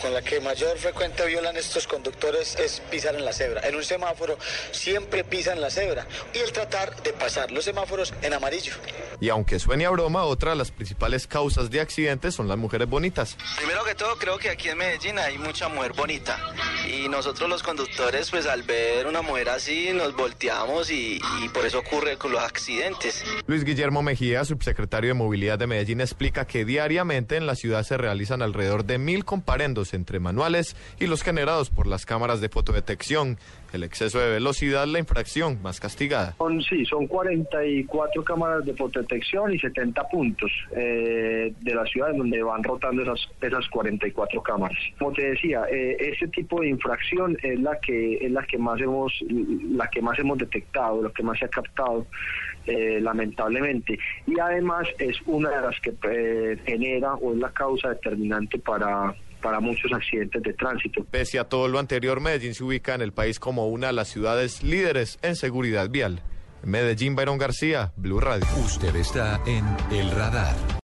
con 0.00 0.12
la 0.12 0.22
que 0.22 0.40
mayor 0.40 0.78
frecuente 0.78 1.26
violan 1.26 1.56
estos 1.56 1.86
conductores 1.86 2.56
es 2.56 2.80
pisar 2.90 3.14
en 3.14 3.24
la 3.24 3.32
cebra. 3.32 3.60
En 3.62 3.74
un 3.74 3.84
semáforo 3.84 4.38
siempre 4.72 5.24
pisan 5.24 5.60
la 5.60 5.70
cebra 5.70 6.06
y 6.32 6.38
el 6.38 6.52
tratar 6.52 7.02
de 7.02 7.12
pasar 7.12 7.50
los 7.50 7.64
semáforos 7.64 8.12
en 8.22 8.32
amarillo. 8.32 8.72
Y 9.20 9.28
aunque 9.28 9.58
suene 9.58 9.86
a 9.86 9.90
broma, 9.90 10.24
otra 10.24 10.50
de 10.50 10.56
las 10.56 10.70
principales 10.70 11.26
causas 11.26 11.70
de 11.70 11.80
accidentes 11.80 12.34
son 12.34 12.48
las 12.48 12.58
mujeres 12.58 12.88
bonitas. 12.88 13.36
Primero 13.56 13.84
que 13.84 13.94
todo, 13.94 14.16
creo 14.16 14.38
que 14.38 14.50
aquí 14.50 14.68
en 14.68 14.78
Medellín 14.78 15.18
hay 15.18 15.38
mucha 15.38 15.68
mujer 15.68 15.92
bonita. 15.92 16.38
Y 16.88 17.08
nosotros 17.08 17.48
los 17.48 17.62
conductores, 17.62 18.30
pues 18.30 18.46
al 18.46 18.62
ver 18.62 19.06
una 19.06 19.22
mujer 19.22 19.48
así, 19.48 19.90
nos 19.92 20.14
volteamos 20.14 20.90
y, 20.90 21.20
y 21.42 21.48
por 21.50 21.64
eso 21.64 21.78
ocurre 21.78 22.16
con 22.16 22.32
los 22.32 22.42
accidentes. 22.42 23.24
Luis 23.46 23.64
Guillermo 23.64 24.02
Mejía, 24.02 24.44
subsecretario 24.44 25.08
de 25.08 25.14
Movilidad 25.14 25.58
de 25.58 25.66
Medellín, 25.66 26.00
explica 26.00 26.46
que 26.46 26.64
diariamente 26.64 27.36
en 27.36 27.46
la 27.46 27.54
ciudad 27.54 27.82
se 27.84 27.96
realizan 27.96 28.42
alrededor 28.42 28.84
de 28.84 28.98
mil 28.98 29.24
comparendos 29.24 29.83
entre 29.92 30.20
manuales 30.20 30.76
y 30.98 31.06
los 31.06 31.22
generados 31.22 31.68
por 31.68 31.86
las 31.86 32.06
cámaras 32.06 32.40
de 32.40 32.48
fotodetección. 32.48 33.36
El 33.72 33.82
exceso 33.82 34.20
de 34.20 34.30
velocidad, 34.30 34.86
la 34.86 35.00
infracción 35.00 35.60
más 35.60 35.80
castigada. 35.80 36.36
Son, 36.38 36.62
sí, 36.62 36.84
son 36.86 37.08
44 37.08 38.22
cámaras 38.22 38.64
de 38.64 38.72
fotodetección 38.74 39.52
y 39.52 39.58
70 39.58 40.08
puntos 40.08 40.50
eh, 40.76 41.52
de 41.60 41.74
la 41.74 41.84
ciudad 41.86 42.12
donde 42.14 42.40
van 42.40 42.62
rotando 42.62 43.02
esas, 43.02 43.28
esas 43.40 43.68
44 43.68 44.42
cámaras. 44.42 44.78
Como 44.98 45.12
te 45.12 45.30
decía, 45.30 45.64
eh, 45.70 45.96
ese 45.98 46.28
tipo 46.28 46.60
de 46.60 46.68
infracción 46.68 47.36
es 47.42 47.58
la 47.58 47.78
que 47.80 48.24
es 48.24 48.30
la 48.30 48.44
que 48.44 48.58
más 48.58 48.80
hemos 48.80 49.12
la 49.28 49.88
que 49.88 50.00
más 50.00 50.18
hemos 50.20 50.38
detectado, 50.38 51.02
lo 51.02 51.12
que 51.12 51.24
más 51.24 51.38
se 51.38 51.46
ha 51.46 51.48
captado. 51.48 52.06
Eh, 52.66 52.98
lamentablemente 52.98 53.98
y 54.26 54.40
además 54.40 54.88
es 54.98 55.20
una 55.26 55.50
de 55.50 55.60
las 55.60 55.78
que 55.82 55.92
eh, 56.10 56.58
genera 56.64 57.12
o 57.12 57.34
es 57.34 57.38
la 57.38 57.50
causa 57.50 57.90
determinante 57.90 58.58
para 58.58 59.14
para 59.44 59.60
muchos 59.60 59.92
accidentes 59.92 60.42
de 60.42 60.54
tránsito. 60.54 61.04
Pese 61.10 61.38
a 61.38 61.44
todo 61.44 61.68
lo 61.68 61.78
anterior, 61.78 62.18
Medellín 62.18 62.54
se 62.54 62.64
ubica 62.64 62.94
en 62.94 63.02
el 63.02 63.12
país 63.12 63.38
como 63.38 63.68
una 63.68 63.88
de 63.88 63.92
las 63.92 64.08
ciudades 64.08 64.62
líderes 64.62 65.18
en 65.20 65.36
seguridad 65.36 65.90
vial. 65.90 66.22
Medellín, 66.62 67.14
Byron 67.14 67.36
García, 67.36 67.92
Blue 67.94 68.20
Radio. 68.20 68.46
Usted 68.64 68.96
está 68.96 69.38
en 69.46 69.64
El 69.94 70.10
Radar. 70.12 70.56